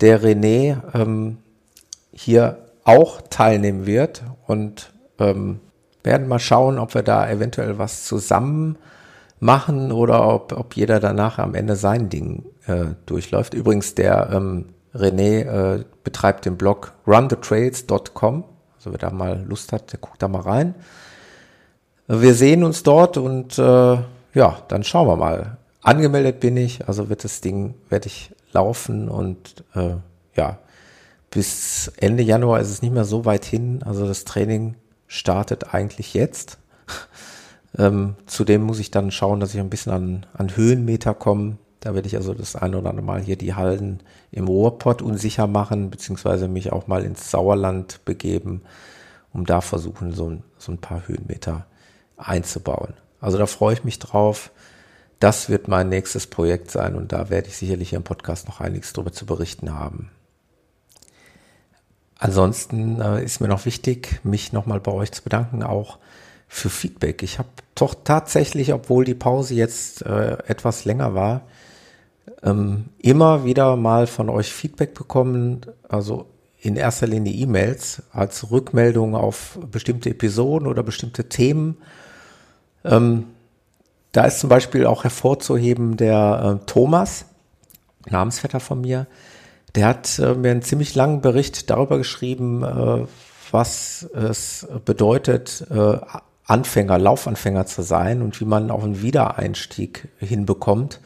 [0.02, 1.38] der René, ähm,
[2.12, 5.60] hier auch teilnehmen wird und ähm,
[6.04, 8.80] werden mal schauen, ob wir da eventuell was zusammen
[9.40, 13.54] machen oder ob, ob jeder danach am Ende sein Ding äh, durchläuft.
[13.54, 14.66] Übrigens, der ähm,
[14.96, 18.44] René äh, betreibt den Blog runthetrails.com.
[18.76, 20.74] Also wer da mal Lust hat, der guckt da mal rein.
[22.08, 23.98] Wir sehen uns dort und äh,
[24.34, 25.59] ja, dann schauen wir mal.
[25.82, 29.96] Angemeldet bin ich, also wird das Ding, werde ich laufen und äh,
[30.36, 30.60] ja,
[31.32, 33.82] bis Ende Januar ist es nicht mehr so weit hin.
[33.84, 34.76] Also das Training
[35.08, 36.58] startet eigentlich jetzt.
[37.78, 41.58] ähm, zudem muss ich dann schauen, dass ich ein bisschen an, an Höhenmeter komme.
[41.80, 44.02] Da werde ich also das eine oder andere Mal hier die Hallen
[44.32, 48.64] im Ruhrpott unsicher machen, beziehungsweise mich auch mal ins Sauerland begeben,
[49.32, 51.68] um da versuchen, so ein, so ein paar Höhenmeter
[52.18, 52.96] einzubauen.
[53.22, 54.52] Also da freue ich mich drauf
[55.20, 58.94] das wird mein nächstes Projekt sein und da werde ich sicherlich im Podcast noch einiges
[58.94, 60.10] darüber zu berichten haben.
[62.18, 65.98] Ansonsten äh, ist mir noch wichtig, mich nochmal bei euch zu bedanken, auch
[66.48, 67.24] für Feedback.
[67.24, 71.42] Ich habe doch tatsächlich, obwohl die Pause jetzt äh, etwas länger war,
[72.44, 76.26] ähm, immer wieder mal von euch Feedback bekommen, also
[76.62, 81.78] in erster Linie E-Mails als Rückmeldung auf bestimmte Episoden oder bestimmte Themen
[82.86, 83.26] Ähm,
[84.12, 87.26] da ist zum Beispiel auch hervorzuheben der äh, Thomas,
[88.10, 89.08] Namensvetter von mir,
[89.76, 93.06] der hat äh, mir einen ziemlich langen Bericht darüber geschrieben, äh,
[93.52, 95.98] was es bedeutet, äh,
[96.46, 101.00] Anfänger, Laufanfänger zu sein und wie man auch einen Wiedereinstieg hinbekommt.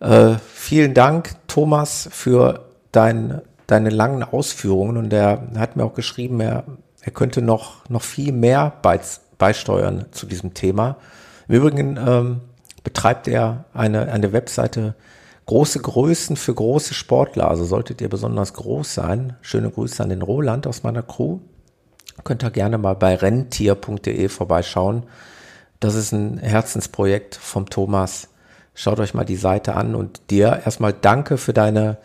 [0.00, 4.98] Äh, vielen Dank, Thomas, für dein, deine langen Ausführungen.
[4.98, 6.64] Und er hat mir auch geschrieben, er,
[7.00, 10.96] er könnte noch, noch viel mehr beisteuern zu diesem Thema.
[11.48, 12.40] Im Übrigen ähm,
[12.82, 14.94] betreibt er eine, eine Webseite
[15.46, 17.48] Große Größen für große Sportler.
[17.48, 19.36] Also solltet ihr besonders groß sein.
[19.42, 21.40] Schöne Grüße an den Roland aus meiner Crew.
[22.24, 25.02] Könnt ihr gerne mal bei renntier.de vorbeischauen.
[25.80, 28.28] Das ist ein Herzensprojekt vom Thomas.
[28.74, 31.98] Schaut euch mal die Seite an und dir erstmal danke für deine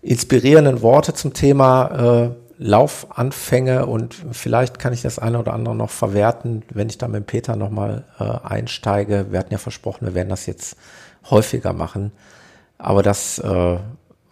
[0.00, 5.90] inspirierenden Worte zum Thema äh, Laufanfänge und vielleicht kann ich das eine oder andere noch
[5.90, 9.26] verwerten, wenn ich da mit Peter nochmal äh, einsteige.
[9.30, 10.76] Wir hatten ja versprochen, wir werden das jetzt
[11.30, 12.12] häufiger machen.
[12.76, 13.78] Aber das äh,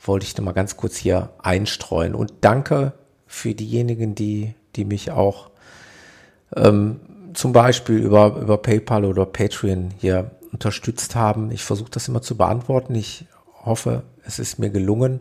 [0.02, 2.14] wollte ich nochmal ganz kurz hier einstreuen.
[2.14, 2.92] Und danke
[3.26, 5.50] für diejenigen, die, die mich auch
[6.54, 7.00] ähm,
[7.34, 11.50] zum Beispiel über, über PayPal oder Patreon hier unterstützt haben.
[11.50, 12.94] Ich versuche das immer zu beantworten.
[12.94, 13.26] Ich
[13.64, 15.20] hoffe, es ist mir gelungen,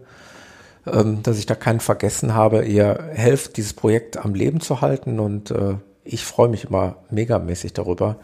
[0.91, 2.65] ähm, dass ich da keinen vergessen habe.
[2.65, 7.73] Ihr helft, dieses Projekt am Leben zu halten und äh, ich freue mich immer megamäßig
[7.73, 8.17] darüber.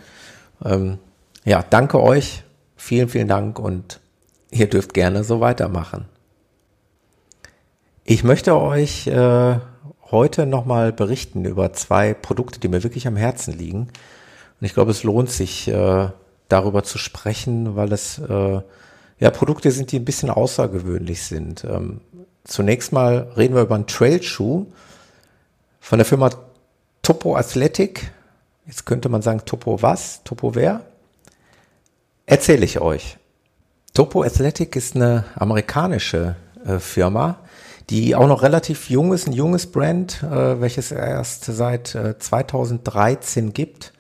[0.64, 1.00] Ähm,
[1.46, 2.44] ja, danke euch.
[2.76, 4.00] Vielen, vielen Dank und
[4.50, 6.06] ihr dürft gerne so weitermachen.
[8.04, 9.60] Ich möchte euch äh,
[10.10, 13.82] heute nochmal berichten über zwei Produkte, die mir wirklich am Herzen liegen.
[14.60, 16.10] Und ich glaube, es lohnt sich, äh,
[16.52, 18.62] darüber zu sprechen, weil es äh,
[19.20, 21.64] ja Produkte sind, die ein bisschen außergewöhnlich sind.
[21.64, 22.02] Ähm,
[22.44, 24.66] zunächst mal reden wir über einen Trailschuh
[25.80, 26.30] von der Firma
[27.02, 28.12] Topo Athletic.
[28.66, 30.24] Jetzt könnte man sagen, Topo was?
[30.24, 30.82] Topo wer?
[32.26, 33.18] Erzähle ich euch.
[33.94, 36.36] Topo Athletic ist eine amerikanische
[36.66, 37.40] äh, Firma,
[37.90, 43.54] die auch noch relativ jung ist, ein junges Brand, äh, welches erst seit äh, 2013
[43.54, 43.92] gibt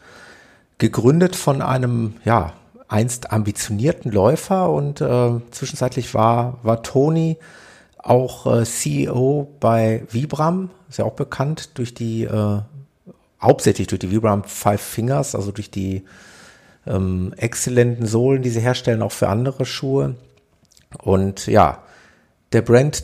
[0.78, 2.54] gegründet von einem, ja,
[2.88, 7.38] einst ambitionierten Läufer und äh, zwischenzeitlich war, war Tony
[8.04, 12.60] auch äh, CEO bei Vibram, ist ja auch bekannt durch die, äh,
[13.42, 16.04] hauptsächlich durch die Vibram Five Fingers, also durch die
[16.88, 20.16] ähm, exzellenten Sohlen, die sie herstellen, auch für andere Schuhe.
[21.04, 21.84] Und ja,
[22.54, 23.04] der Brand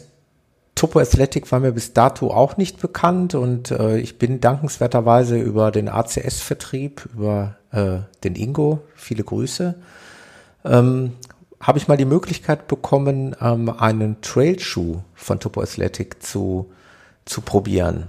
[0.77, 5.71] Topo Athletic war mir bis dato auch nicht bekannt und äh, ich bin dankenswerterweise über
[5.71, 9.73] den ACS-Vertrieb, über äh, den Ingo, viele Grüße,
[10.65, 11.13] ähm,
[11.67, 16.71] habe ich mal die Möglichkeit bekommen, ähm, einen Trailschuh von Topo Athletic zu,
[17.25, 18.07] zu probieren.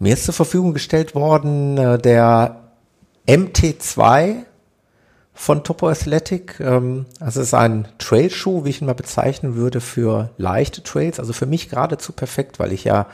[0.00, 2.64] Mir ist zur Verfügung gestellt worden äh, der
[3.28, 4.38] MT2
[5.34, 6.58] von Topo Athletic.
[6.58, 11.20] Ähm, also ist ein Trailschuh, wie ich ihn mal bezeichnen würde, für leichte Trails.
[11.20, 13.06] Also für mich geradezu perfekt, weil ich ja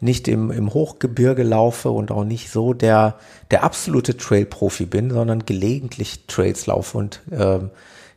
[0.00, 3.16] nicht im, im Hochgebirge laufe und auch nicht so der,
[3.50, 6.98] der absolute Trail-Profi bin, sondern gelegentlich Trails laufe.
[6.98, 7.70] Und ähm,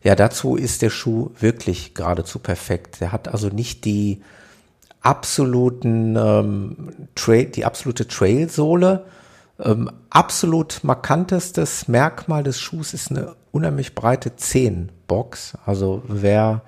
[0.04, 3.02] ja, dazu ist der Schuh wirklich geradezu perfekt.
[3.02, 4.22] Der hat also nicht die
[5.02, 9.06] absoluten ähm, Trail, die absolute Trailsohle,
[9.60, 15.58] ähm, absolut markantestes Merkmal des Schuhs ist eine unheimlich breite Zehenbox.
[15.66, 16.62] Also wer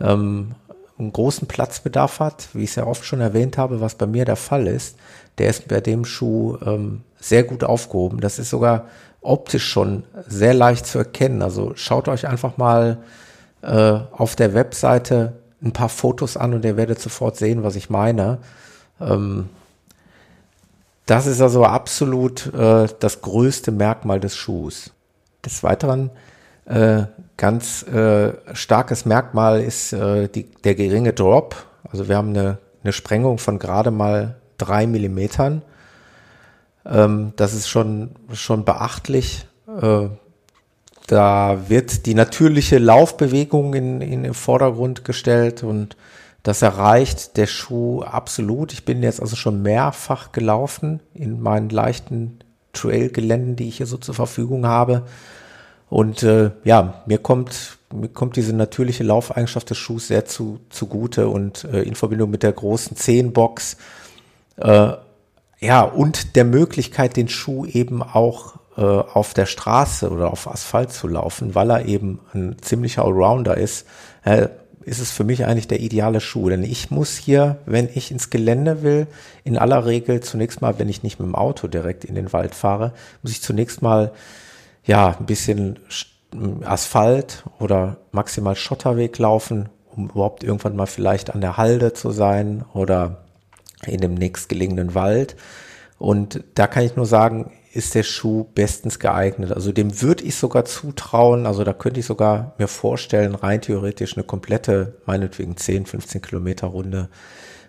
[0.00, 0.54] ähm,
[0.98, 4.24] einen großen Platzbedarf hat, wie ich es ja oft schon erwähnt habe, was bei mir
[4.24, 4.96] der Fall ist,
[5.38, 8.20] der ist bei dem Schuh ähm, sehr gut aufgehoben.
[8.20, 8.86] Das ist sogar
[9.20, 11.42] optisch schon sehr leicht zu erkennen.
[11.42, 12.98] Also schaut euch einfach mal
[13.62, 17.90] äh, auf der Webseite ein paar Fotos an und ihr werdet sofort sehen, was ich
[17.90, 18.38] meine.
[19.00, 19.48] Ähm,
[21.06, 24.92] das ist also absolut äh, das größte Merkmal des Schuhs.
[25.44, 26.10] Des Weiteren
[26.66, 27.04] äh,
[27.36, 31.56] ganz äh, starkes Merkmal ist äh, die, der geringe Drop.
[31.90, 35.62] Also wir haben eine, eine Sprengung von gerade mal drei Millimetern.
[36.88, 39.46] Ähm, das ist schon, schon beachtlich.
[39.80, 40.08] Äh,
[41.06, 45.96] da wird die natürliche Laufbewegung in, in den Vordergrund gestellt und
[46.42, 48.72] das erreicht der Schuh absolut.
[48.72, 52.38] Ich bin jetzt also schon mehrfach gelaufen in meinen leichten
[52.72, 55.02] Trail-Geländen, die ich hier so zur Verfügung habe.
[55.90, 61.28] Und äh, ja, mir kommt, mir kommt diese natürliche Laufeigenschaft des Schuhs sehr zu, zugute
[61.28, 63.78] und äh, in Verbindung mit der großen Zehenbox
[64.56, 64.92] äh,
[65.60, 70.92] ja, und der Möglichkeit, den Schuh eben auch äh, auf der Straße oder auf Asphalt
[70.92, 73.86] zu laufen, weil er eben ein ziemlicher Allrounder ist.
[74.24, 74.48] Äh,
[74.88, 76.48] ist es für mich eigentlich der ideale Schuh.
[76.48, 79.06] Denn ich muss hier, wenn ich ins Gelände will,
[79.44, 82.54] in aller Regel zunächst mal, wenn ich nicht mit dem Auto direkt in den Wald
[82.54, 82.92] fahre,
[83.22, 84.12] muss ich zunächst mal
[84.84, 85.78] ja, ein bisschen
[86.64, 92.64] Asphalt oder maximal Schotterweg laufen, um überhaupt irgendwann mal vielleicht an der Halde zu sein
[92.72, 93.24] oder
[93.86, 95.36] in dem nächstgelegenen Wald.
[95.98, 99.52] Und da kann ich nur sagen, ist der Schuh bestens geeignet.
[99.52, 104.16] Also dem würde ich sogar zutrauen, also da könnte ich sogar mir vorstellen, rein theoretisch
[104.16, 107.08] eine komplette, meinetwegen 10, 15 Kilometer Runde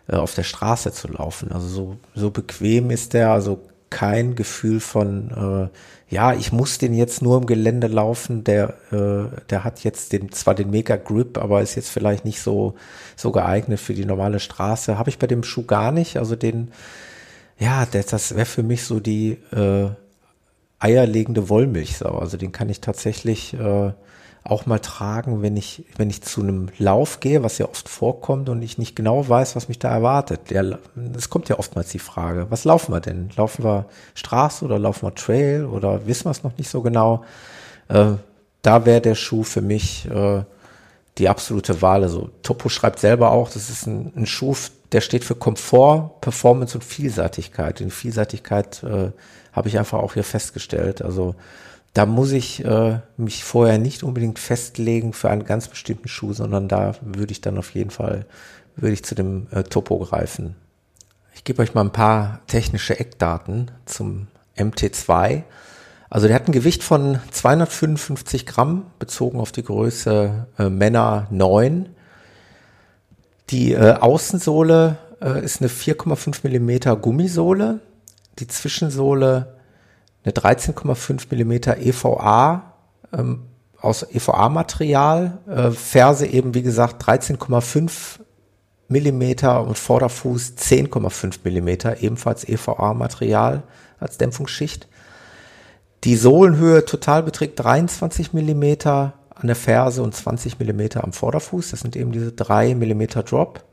[0.08, 1.52] äh, auf der Straße zu laufen.
[1.52, 6.94] Also so, so bequem ist der, also kein Gefühl von, äh, ja, ich muss den
[6.94, 11.38] jetzt nur im Gelände laufen, der, äh, der hat jetzt den, zwar den Mega Grip,
[11.38, 12.76] aber ist jetzt vielleicht nicht so,
[13.16, 14.98] so geeignet für die normale Straße.
[14.98, 16.72] Habe ich bei dem Schuh gar nicht, also den,
[17.60, 19.90] ja, das, das wäre für mich so die äh,
[20.80, 22.18] eierlegende Wollmilchsau.
[22.18, 23.92] Also den kann ich tatsächlich äh,
[24.50, 28.50] auch mal tragen, wenn ich, wenn ich zu einem Lauf gehe, was ja oft vorkommt
[28.50, 30.52] und ich nicht genau weiß, was mich da erwartet.
[31.16, 33.30] Es kommt ja oftmals die Frage, was laufen wir denn?
[33.36, 33.86] Laufen wir
[34.16, 37.24] Straße oder laufen wir Trail oder wissen wir es noch nicht so genau?
[37.88, 38.14] Äh,
[38.62, 40.44] da wäre der Schuh für mich äh,
[41.18, 42.04] die absolute Wahl.
[42.04, 44.56] Also Topo schreibt selber auch, das ist ein, ein Schuh,
[44.92, 47.82] der steht für Komfort, Performance und Vielseitigkeit.
[47.82, 49.12] Und Vielseitigkeit äh,
[49.52, 51.02] habe ich einfach auch hier festgestellt.
[51.02, 51.36] Also
[51.94, 56.68] da muss ich äh, mich vorher nicht unbedingt festlegen für einen ganz bestimmten Schuh, sondern
[56.68, 58.26] da würde ich dann auf jeden Fall,
[58.76, 60.56] würde ich zu dem äh, Topo greifen.
[61.34, 64.28] Ich gebe euch mal ein paar technische Eckdaten zum
[64.58, 65.44] MT2.
[66.10, 71.90] Also der hat ein Gewicht von 255 Gramm, bezogen auf die Größe äh, Männer 9.
[73.50, 77.80] Die äh, Außensohle äh, ist eine 4,5 Millimeter Gummisohle.
[78.40, 79.59] Die Zwischensohle
[80.24, 82.74] eine 13,5 Millimeter EVA
[83.14, 83.44] ähm,
[83.82, 85.40] aus EVA-Material.
[85.48, 88.20] Äh, Ferse eben, wie gesagt, 13,5
[88.88, 93.64] Millimeter und Vorderfuß 10,5 Millimeter, ebenfalls EVA-Material
[94.00, 94.88] als Dämpfungsschicht.
[96.04, 101.72] Die Sohlenhöhe total beträgt 23 Millimeter an der Ferse und 20 Millimeter am Vorderfuß.
[101.72, 103.64] Das sind eben diese drei Millimeter Drop.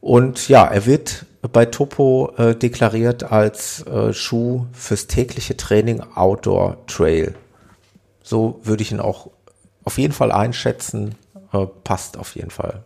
[0.00, 6.86] Und ja, er wird bei Topo äh, deklariert als äh, Schuh fürs tägliche Training Outdoor
[6.86, 7.34] Trail.
[8.22, 9.30] So würde ich ihn auch
[9.84, 11.14] auf jeden Fall einschätzen.
[11.52, 12.84] Äh, passt auf jeden Fall.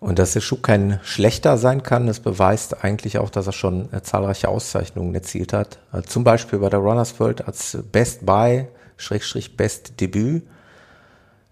[0.00, 3.92] Und dass der Schuh kein schlechter sein kann, das beweist eigentlich auch, dass er schon
[3.92, 5.78] äh, zahlreiche Auszeichnungen erzielt hat.
[5.92, 8.66] Äh, zum Beispiel bei der Runners World als Best Buy,
[8.96, 10.42] Schrägstrich Best Debüt,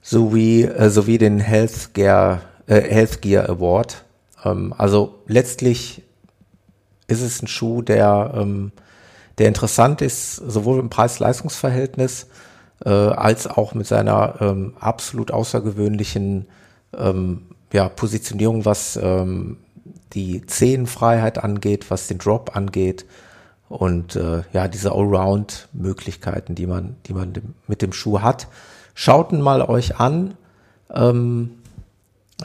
[0.03, 4.05] sowie, äh, sowie den Health Gear, äh, Health Gear Award.
[4.45, 6.03] Ähm, also letztlich
[7.21, 8.73] ist es ein Schuh, der, ähm,
[9.39, 12.29] der interessant ist, sowohl im Preis-Leistungs-Verhältnis
[12.85, 16.47] äh, als auch mit seiner ähm, absolut außergewöhnlichen
[16.97, 17.43] ähm,
[17.73, 19.59] ja, Positionierung, was ähm,
[20.13, 23.07] die Zehenfreiheit angeht, was den Drop angeht
[23.69, 27.33] und äh, ja, diese Allround-Möglichkeiten, die man, die man
[27.67, 28.49] mit dem Schuh hat.
[28.95, 30.35] Schaut ihn mal euch an.
[30.93, 31.62] Ähm,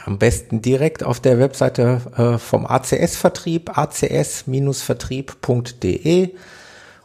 [0.06, 6.30] am besten direkt auf der Webseite äh, vom ACS-Vertrieb, acs-vertrieb.de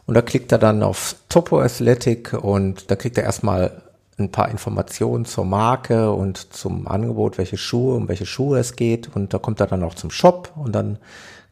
[0.05, 3.81] und da klickt er dann auf Topo Athletic und da kriegt er erstmal
[4.17, 9.15] ein paar Informationen zur Marke und zum Angebot, welche Schuhe, um welche Schuhe es geht.
[9.15, 10.99] Und da kommt er dann auch zum Shop und dann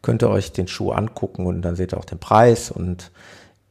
[0.01, 2.71] könnt ihr euch den Schuh angucken und dann seht ihr auch den Preis.
[2.71, 3.11] Und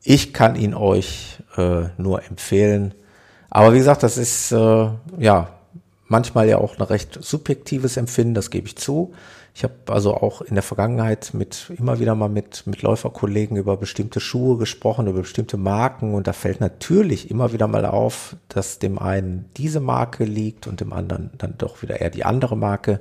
[0.02, 2.94] ich kann ihn euch äh, nur empfehlen.
[3.50, 5.48] Aber wie gesagt, das ist äh, ja
[6.10, 9.12] manchmal ja auch ein recht subjektives Empfinden, das gebe ich zu.
[9.54, 13.76] Ich habe also auch in der Vergangenheit mit immer wieder mal mit, mit Läuferkollegen über
[13.76, 18.78] bestimmte Schuhe gesprochen, über bestimmte Marken und da fällt natürlich immer wieder mal auf, dass
[18.78, 23.00] dem einen diese Marke liegt und dem anderen dann doch wieder eher die andere Marke.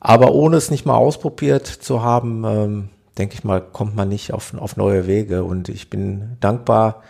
[0.00, 2.88] Aber ohne es nicht mal ausprobiert zu haben, ähm,
[3.18, 7.02] denke ich mal, kommt man nicht auf, auf neue Wege und ich bin dankbar,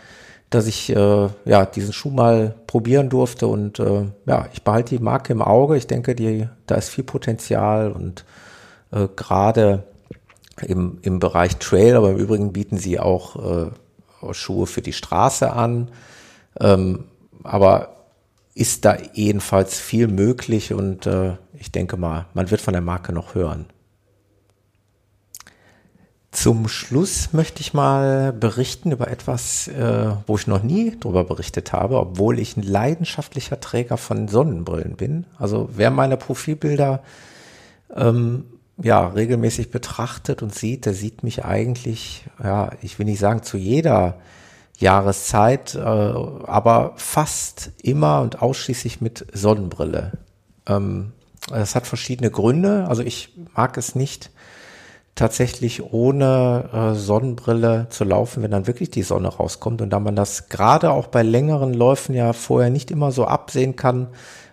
[0.55, 5.03] dass ich äh, ja diesen Schuh mal probieren durfte und äh, ja, ich behalte die
[5.03, 5.77] Marke im Auge.
[5.77, 8.25] Ich denke, die, da ist viel Potenzial und
[8.91, 9.83] äh, gerade
[10.61, 15.51] im, im Bereich Trail, aber im Übrigen bieten sie auch äh, Schuhe für die Straße
[15.51, 15.89] an.
[16.59, 17.05] Ähm,
[17.43, 17.95] aber
[18.53, 23.11] ist da jedenfalls viel möglich und äh, ich denke mal, man wird von der Marke
[23.11, 23.65] noch hören.
[26.35, 31.71] Zum Schluss möchte ich mal berichten über etwas, äh, wo ich noch nie drüber berichtet
[31.71, 35.25] habe, obwohl ich ein leidenschaftlicher Träger von Sonnenbrillen bin.
[35.39, 37.01] Also wer meine Profilbilder
[37.95, 38.47] ähm,
[38.83, 43.55] ja regelmäßig betrachtet und sieht, der sieht mich eigentlich, ja, ich will nicht sagen zu
[43.55, 44.17] jeder
[44.77, 50.11] Jahreszeit, äh, aber fast immer und ausschließlich mit Sonnenbrille.
[50.67, 51.13] Ähm,
[51.47, 52.87] das hat verschiedene Gründe.
[52.89, 54.31] Also ich mag es nicht
[55.15, 59.81] tatsächlich ohne äh, Sonnenbrille zu laufen, wenn dann wirklich die Sonne rauskommt.
[59.81, 63.77] Und da man das gerade auch bei längeren Läufen ja vorher nicht immer so absehen
[63.77, 64.07] kann,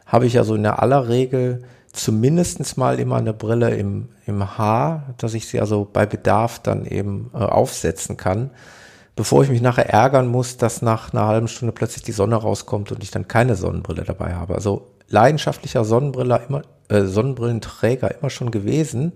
[0.06, 5.14] habe ich also in der aller Regel zumindestens mal immer eine Brille im, im Haar,
[5.18, 8.50] dass ich sie also bei Bedarf dann eben äh, aufsetzen kann,
[9.16, 12.92] bevor ich mich nachher ärgern muss, dass nach einer halben Stunde plötzlich die Sonne rauskommt
[12.92, 14.54] und ich dann keine Sonnenbrille dabei habe.
[14.54, 19.12] Also leidenschaftlicher Sonnenbrille immer, äh, Sonnenbrillenträger immer schon gewesen.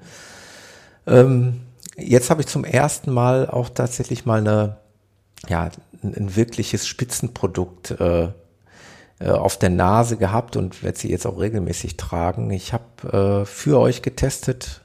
[1.06, 1.60] Ähm,
[1.96, 4.76] jetzt habe ich zum ersten Mal auch tatsächlich mal eine,
[5.48, 5.70] ja,
[6.02, 8.28] ein, ein wirkliches Spitzenprodukt äh,
[9.18, 12.50] äh, auf der Nase gehabt und werde sie jetzt auch regelmäßig tragen.
[12.50, 14.82] Ich habe äh, für euch getestet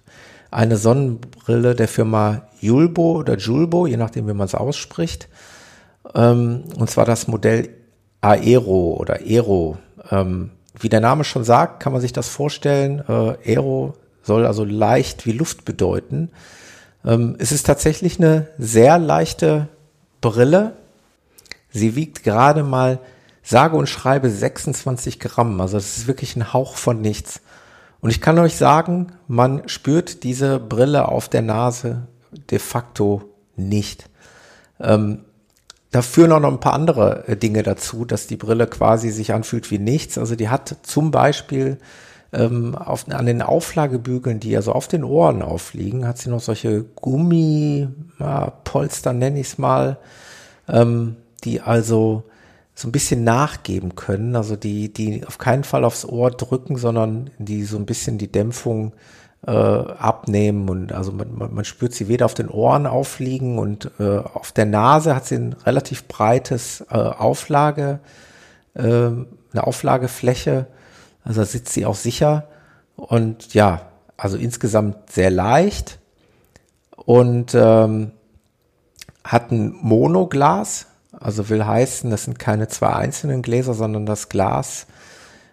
[0.51, 5.27] eine Sonnenbrille der Firma Julbo oder Julbo, je nachdem, wie man es ausspricht.
[6.13, 7.69] Ähm, und zwar das Modell
[8.21, 9.77] Aero oder Aero.
[10.09, 13.03] Ähm, wie der Name schon sagt, kann man sich das vorstellen.
[13.07, 16.29] Äh, Aero soll also leicht wie Luft bedeuten.
[17.05, 19.67] Ähm, es ist tatsächlich eine sehr leichte
[20.21, 20.73] Brille.
[21.71, 22.99] Sie wiegt gerade mal
[23.43, 25.59] sage und schreibe 26 Gramm.
[25.61, 27.41] Also das ist wirklich ein Hauch von nichts.
[28.01, 32.07] Und ich kann euch sagen, man spürt diese Brille auf der Nase
[32.49, 33.23] de facto
[33.55, 34.09] nicht.
[34.79, 35.25] Ähm,
[35.91, 39.33] da führen auch noch ein paar andere äh, Dinge dazu, dass die Brille quasi sich
[39.33, 40.17] anfühlt wie nichts.
[40.17, 41.77] Also die hat zum Beispiel
[42.33, 46.39] ähm, auf, an den Auflagebügeln, die ja so auf den Ohren aufliegen, hat sie noch
[46.39, 49.97] solche Gummipolster, nenne ich es mal,
[50.69, 52.23] ähm, die also
[52.73, 57.29] so ein bisschen nachgeben können, also die, die auf keinen Fall aufs Ohr drücken, sondern
[57.37, 58.93] die so ein bisschen die Dämpfung
[59.45, 63.91] äh, abnehmen und also man, man, man spürt sie weder auf den Ohren aufliegen und
[63.99, 67.99] äh, auf der Nase hat sie ein relativ breites äh, Auflage,
[68.75, 70.67] äh, eine Auflagefläche,
[71.23, 72.47] also sitzt sie auch sicher
[72.95, 73.81] und ja,
[74.17, 75.99] also insgesamt sehr leicht
[76.95, 78.11] und ähm,
[79.23, 84.87] hat ein Monoglas, also will heißen, das sind keine zwei einzelnen Gläser, sondern das Glas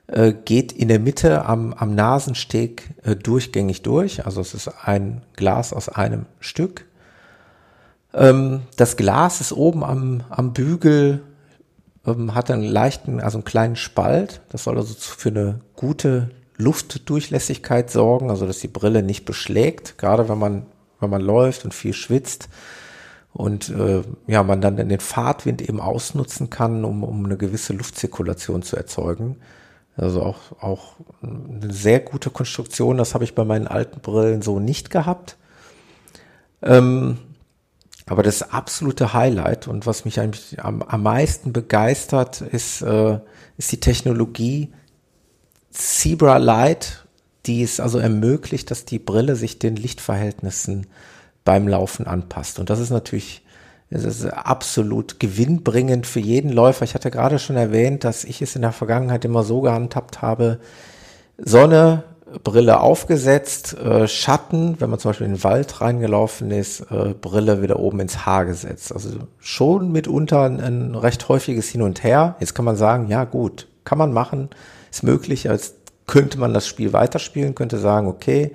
[0.07, 4.25] äh, geht in der Mitte am, am Nasensteg äh, durchgängig durch.
[4.25, 6.87] Also es ist ein Glas aus einem Stück.
[8.15, 11.23] Ähm, das Glas ist oben am, am Bügel,
[12.07, 14.41] ähm, hat einen leichten, also einen kleinen Spalt.
[14.51, 20.29] Das soll also für eine gute Luftdurchlässigkeit sorgen, also dass die Brille nicht beschlägt, gerade
[20.29, 20.67] wenn man,
[21.01, 22.49] wenn man läuft und viel schwitzt
[23.33, 28.63] und äh, ja, man dann den Fahrtwind eben ausnutzen kann, um, um eine gewisse Luftzirkulation
[28.63, 29.37] zu erzeugen.
[29.97, 34.61] Also auch, auch eine sehr gute Konstruktion, das habe ich bei meinen alten Brillen so
[34.61, 35.37] nicht gehabt.
[36.63, 37.19] Ähm,
[38.11, 43.19] aber das absolute Highlight und was mich eigentlich am, am meisten begeistert, ist, äh,
[43.57, 44.73] ist die Technologie
[45.71, 47.07] Zebra Light,
[47.47, 50.87] die es also ermöglicht, dass die Brille sich den Lichtverhältnissen
[51.45, 52.59] beim Laufen anpasst.
[52.59, 53.43] Und das ist natürlich
[53.91, 56.85] das ist absolut gewinnbringend für jeden Läufer.
[56.85, 60.61] Ich hatte gerade schon erwähnt, dass ich es in der Vergangenheit immer so gehandhabt habe,
[61.39, 62.05] Sonne,
[62.45, 67.63] Brille aufgesetzt, äh, Schatten, wenn man zum Beispiel in den Wald reingelaufen ist, äh, Brille
[67.63, 68.93] wieder oben ins Haar gesetzt.
[68.93, 72.37] Also schon mitunter ein, ein recht häufiges Hin und Her.
[72.41, 74.51] Jetzt kann man sagen, ja gut, kann man machen,
[74.91, 75.75] ist möglich, als
[76.07, 78.53] könnte man das Spiel weiterspielen, könnte sagen, okay,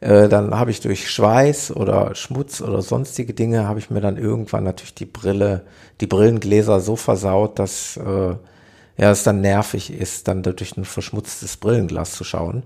[0.00, 4.16] äh, dann habe ich durch Schweiß oder Schmutz oder sonstige Dinge, habe ich mir dann
[4.16, 5.62] irgendwann natürlich die Brille,
[6.00, 8.34] die Brillengläser so versaut, dass äh,
[8.98, 12.62] ja, es dann nervig ist, dann durch ein verschmutztes Brillenglas zu schauen.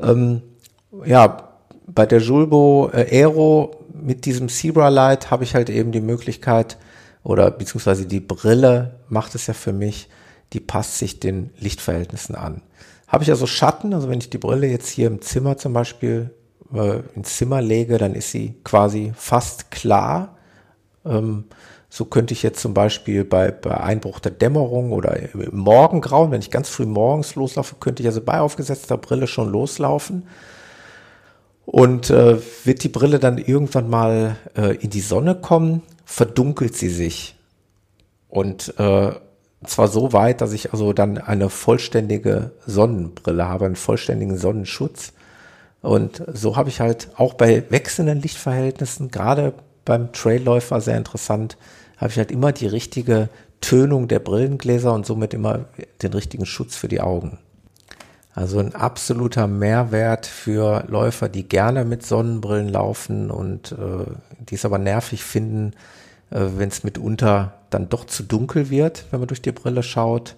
[0.00, 0.42] Ähm,
[1.04, 1.50] ja,
[1.86, 6.78] bei der Julbo äh, Aero mit diesem Zebra Light habe ich halt eben die Möglichkeit,
[7.24, 10.08] oder beziehungsweise die Brille macht es ja für mich,
[10.52, 12.62] die passt sich den Lichtverhältnissen an.
[13.08, 16.30] Habe ich also Schatten, also wenn ich die Brille jetzt hier im Zimmer zum Beispiel
[16.72, 20.36] äh, ins Zimmer lege, dann ist sie quasi fast klar.
[21.04, 21.44] Ähm,
[21.94, 26.40] so könnte ich jetzt zum Beispiel bei, bei Einbruch der Dämmerung oder im Morgengrauen, wenn
[26.40, 30.26] ich ganz früh morgens loslaufe, könnte ich also bei aufgesetzter Brille schon loslaufen.
[31.66, 36.88] Und äh, wird die Brille dann irgendwann mal äh, in die Sonne kommen, verdunkelt sie
[36.88, 37.36] sich.
[38.28, 39.12] Und äh,
[39.64, 45.12] zwar so weit, dass ich also dann eine vollständige Sonnenbrille habe, einen vollständigen Sonnenschutz.
[45.80, 51.56] Und so habe ich halt auch bei wechselnden Lichtverhältnissen, gerade beim Trailläufer sehr interessant,
[52.04, 53.30] habe ich halt immer die richtige
[53.62, 55.64] Tönung der Brillengläser und somit immer
[56.02, 57.38] den richtigen Schutz für die Augen.
[58.34, 64.04] Also ein absoluter Mehrwert für Läufer, die gerne mit Sonnenbrillen laufen und äh,
[64.38, 65.72] die es aber nervig finden,
[66.28, 70.36] äh, wenn es mitunter dann doch zu dunkel wird, wenn man durch die Brille schaut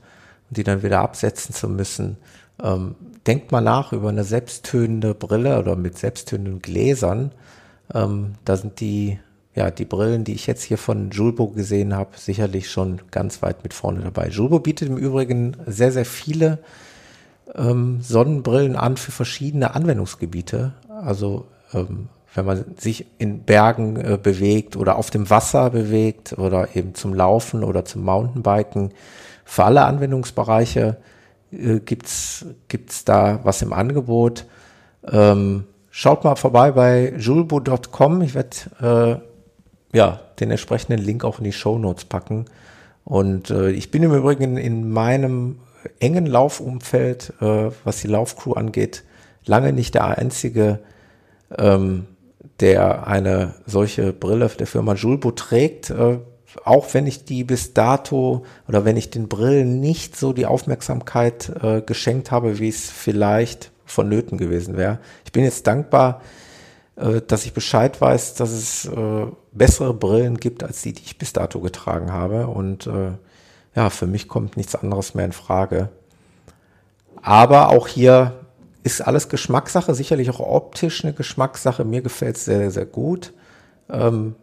[0.48, 2.16] und die dann wieder absetzen zu müssen.
[2.62, 2.94] Ähm,
[3.26, 7.32] denkt mal nach über eine selbsttönende Brille oder mit selbsttönenden Gläsern.
[7.92, 9.18] Ähm, da sind die,
[9.56, 13.62] ja, die Brillen, die ich jetzt hier von Julbo gesehen habe, sicherlich schon ganz weit
[13.62, 14.28] mit vorne dabei.
[14.28, 16.58] Julbo bietet im Übrigen sehr, sehr viele
[17.54, 20.74] ähm, Sonnenbrillen an für verschiedene Anwendungsgebiete.
[20.88, 26.76] Also ähm, wenn man sich in Bergen äh, bewegt oder auf dem Wasser bewegt oder
[26.76, 28.92] eben zum Laufen oder zum Mountainbiken.
[29.46, 30.98] Für alle Anwendungsbereiche
[31.50, 34.44] äh, gibt's gibt's da was im Angebot.
[35.10, 38.20] Ähm, schaut mal vorbei bei julbo.com.
[38.20, 39.35] Ich werde äh,
[39.96, 42.44] ja den entsprechenden Link auch in die Show Notes packen.
[43.04, 45.58] Und äh, ich bin im Übrigen in meinem
[46.00, 49.04] engen Laufumfeld, äh, was die Laufcrew angeht,
[49.44, 50.80] lange nicht der einzige,
[51.56, 52.06] ähm,
[52.60, 55.90] der eine solche Brille der Firma Julbo trägt.
[55.90, 56.18] Äh,
[56.64, 61.52] auch wenn ich die bis dato oder wenn ich den Brillen nicht so die Aufmerksamkeit
[61.62, 64.98] äh, geschenkt habe, wie es vielleicht vonnöten gewesen wäre.
[65.24, 66.22] Ich bin jetzt dankbar,
[66.96, 71.18] äh, dass ich Bescheid weiß, dass es äh, bessere Brillen gibt als die, die ich
[71.18, 72.46] bis dato getragen habe.
[72.48, 73.12] Und äh,
[73.74, 75.90] ja, für mich kommt nichts anderes mehr in Frage.
[77.22, 78.46] Aber auch hier
[78.82, 81.84] ist alles Geschmackssache, sicherlich auch optisch eine Geschmackssache.
[81.84, 83.32] Mir gefällt es sehr, sehr gut.
[83.90, 84.36] Ähm,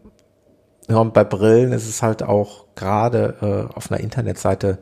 [0.88, 4.78] ja, und bei Brillen ist es halt auch gerade äh, auf einer Internetseite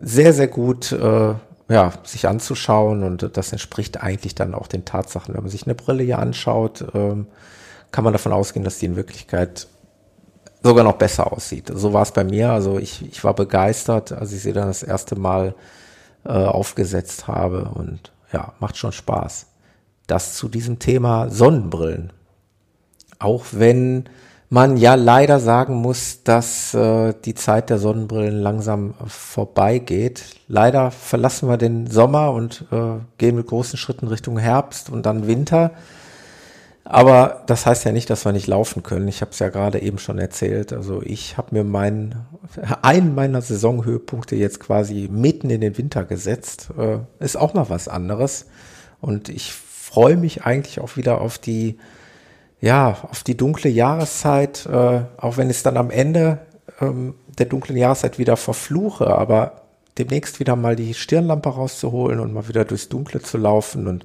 [0.00, 1.34] sehr, sehr gut, äh,
[1.72, 5.34] ja, sich anzuschauen und das entspricht eigentlich dann auch den Tatsachen.
[5.34, 7.26] Wenn man sich eine Brille hier anschaut, ähm,
[7.90, 9.68] kann man davon ausgehen, dass die in Wirklichkeit
[10.62, 11.72] sogar noch besser aussieht.
[11.74, 12.50] So war es bei mir.
[12.50, 15.54] Also ich, ich war begeistert, als ich sie dann das erste Mal
[16.24, 19.46] äh, aufgesetzt habe und ja, macht schon Spaß.
[20.06, 22.12] Das zu diesem Thema Sonnenbrillen.
[23.18, 24.10] Auch wenn
[24.52, 30.24] man ja leider sagen muss, dass äh, die Zeit der Sonnenbrillen langsam vorbeigeht.
[30.46, 35.26] Leider verlassen wir den Sommer und äh, gehen mit großen Schritten Richtung Herbst und dann
[35.26, 35.70] Winter.
[36.84, 39.08] Aber das heißt ja nicht, dass wir nicht laufen können.
[39.08, 40.74] Ich habe es ja gerade eben schon erzählt.
[40.74, 42.26] Also ich habe mir meinen
[42.82, 46.68] einen meiner Saisonhöhepunkte jetzt quasi mitten in den Winter gesetzt.
[46.76, 48.48] Äh, ist auch mal was anderes.
[49.00, 51.78] Und ich freue mich eigentlich auch wieder auf die,
[52.62, 56.38] ja, auf die dunkle Jahreszeit, äh, auch wenn es dann am Ende
[56.80, 59.62] ähm, der dunklen Jahreszeit wieder verfluche, aber
[59.98, 64.04] demnächst wieder mal die Stirnlampe rauszuholen und mal wieder durchs Dunkle zu laufen und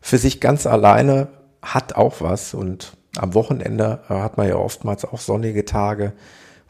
[0.00, 1.28] für sich ganz alleine
[1.60, 6.14] hat auch was und am Wochenende äh, hat man ja oftmals auch sonnige Tage,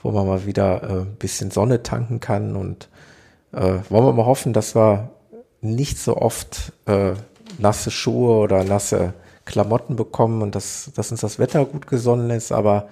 [0.03, 2.89] wo man mal wieder äh, ein bisschen Sonne tanken kann und
[3.53, 5.11] äh, wollen wir mal hoffen, dass wir
[5.61, 7.13] nicht so oft äh,
[7.59, 9.15] nasse Schuhe oder nasse
[9.49, 12.89] Klamotten bekommen und dass, dass uns das Wetter gut gesonnen ist, aber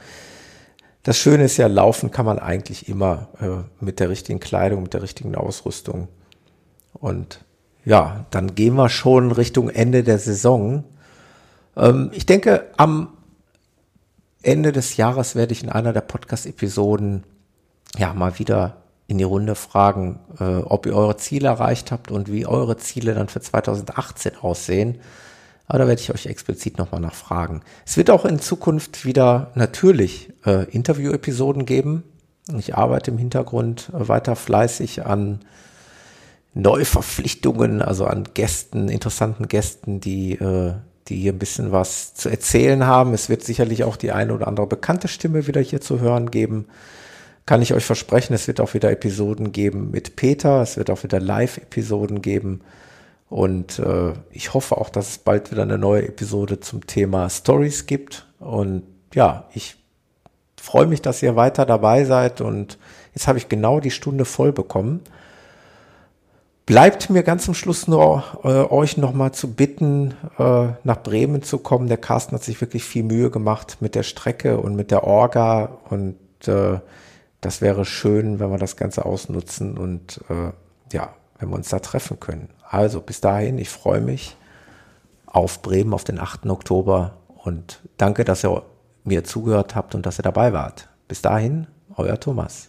[1.02, 4.94] das Schöne ist ja, laufen kann man eigentlich immer äh, mit der richtigen Kleidung, mit
[4.94, 6.08] der richtigen Ausrüstung.
[6.94, 7.44] Und
[7.84, 10.82] ja, dann gehen wir schon Richtung Ende der Saison.
[11.76, 13.10] Ähm, ich denke, am
[14.42, 17.22] Ende des Jahres werde ich in einer der Podcast-Episoden
[17.96, 22.32] ja mal wieder in die Runde fragen, äh, ob ihr eure Ziele erreicht habt und
[22.32, 24.98] wie eure Ziele dann für 2018 aussehen.
[25.66, 27.62] Aber da werde ich euch explizit nochmal nachfragen.
[27.84, 32.04] Es wird auch in Zukunft wieder natürlich äh, Interview-Episoden geben.
[32.56, 35.40] Ich arbeite im Hintergrund weiter fleißig an
[36.54, 40.74] Neuverpflichtungen, also an Gästen, interessanten Gästen, die äh,
[41.08, 43.14] die hier ein bisschen was zu erzählen haben.
[43.14, 46.66] Es wird sicherlich auch die eine oder andere bekannte Stimme wieder hier zu hören geben.
[47.44, 51.04] Kann ich euch versprechen, es wird auch wieder Episoden geben mit Peter, es wird auch
[51.04, 52.62] wieder Live-Episoden geben.
[53.28, 57.86] Und äh, ich hoffe auch, dass es bald wieder eine neue Episode zum Thema Stories
[57.86, 58.26] gibt.
[58.38, 59.76] Und ja, ich
[60.60, 62.40] freue mich, dass ihr weiter dabei seid.
[62.40, 62.78] Und
[63.14, 65.00] jetzt habe ich genau die Stunde voll bekommen.
[66.66, 71.58] Bleibt mir ganz zum Schluss nur äh, euch nochmal zu bitten, äh, nach Bremen zu
[71.58, 71.86] kommen.
[71.86, 75.78] Der Carsten hat sich wirklich viel Mühe gemacht mit der Strecke und mit der Orga
[75.88, 76.16] und
[76.48, 76.80] äh,
[77.40, 80.50] das wäre schön, wenn wir das Ganze ausnutzen und äh,
[80.92, 82.48] ja, wenn wir uns da treffen können.
[82.68, 84.36] Also bis dahin, ich freue mich
[85.26, 86.46] auf Bremen auf den 8.
[86.46, 88.62] Oktober und danke, dass ihr
[89.04, 90.88] mir zugehört habt und dass ihr dabei wart.
[91.08, 92.68] Bis dahin, euer Thomas.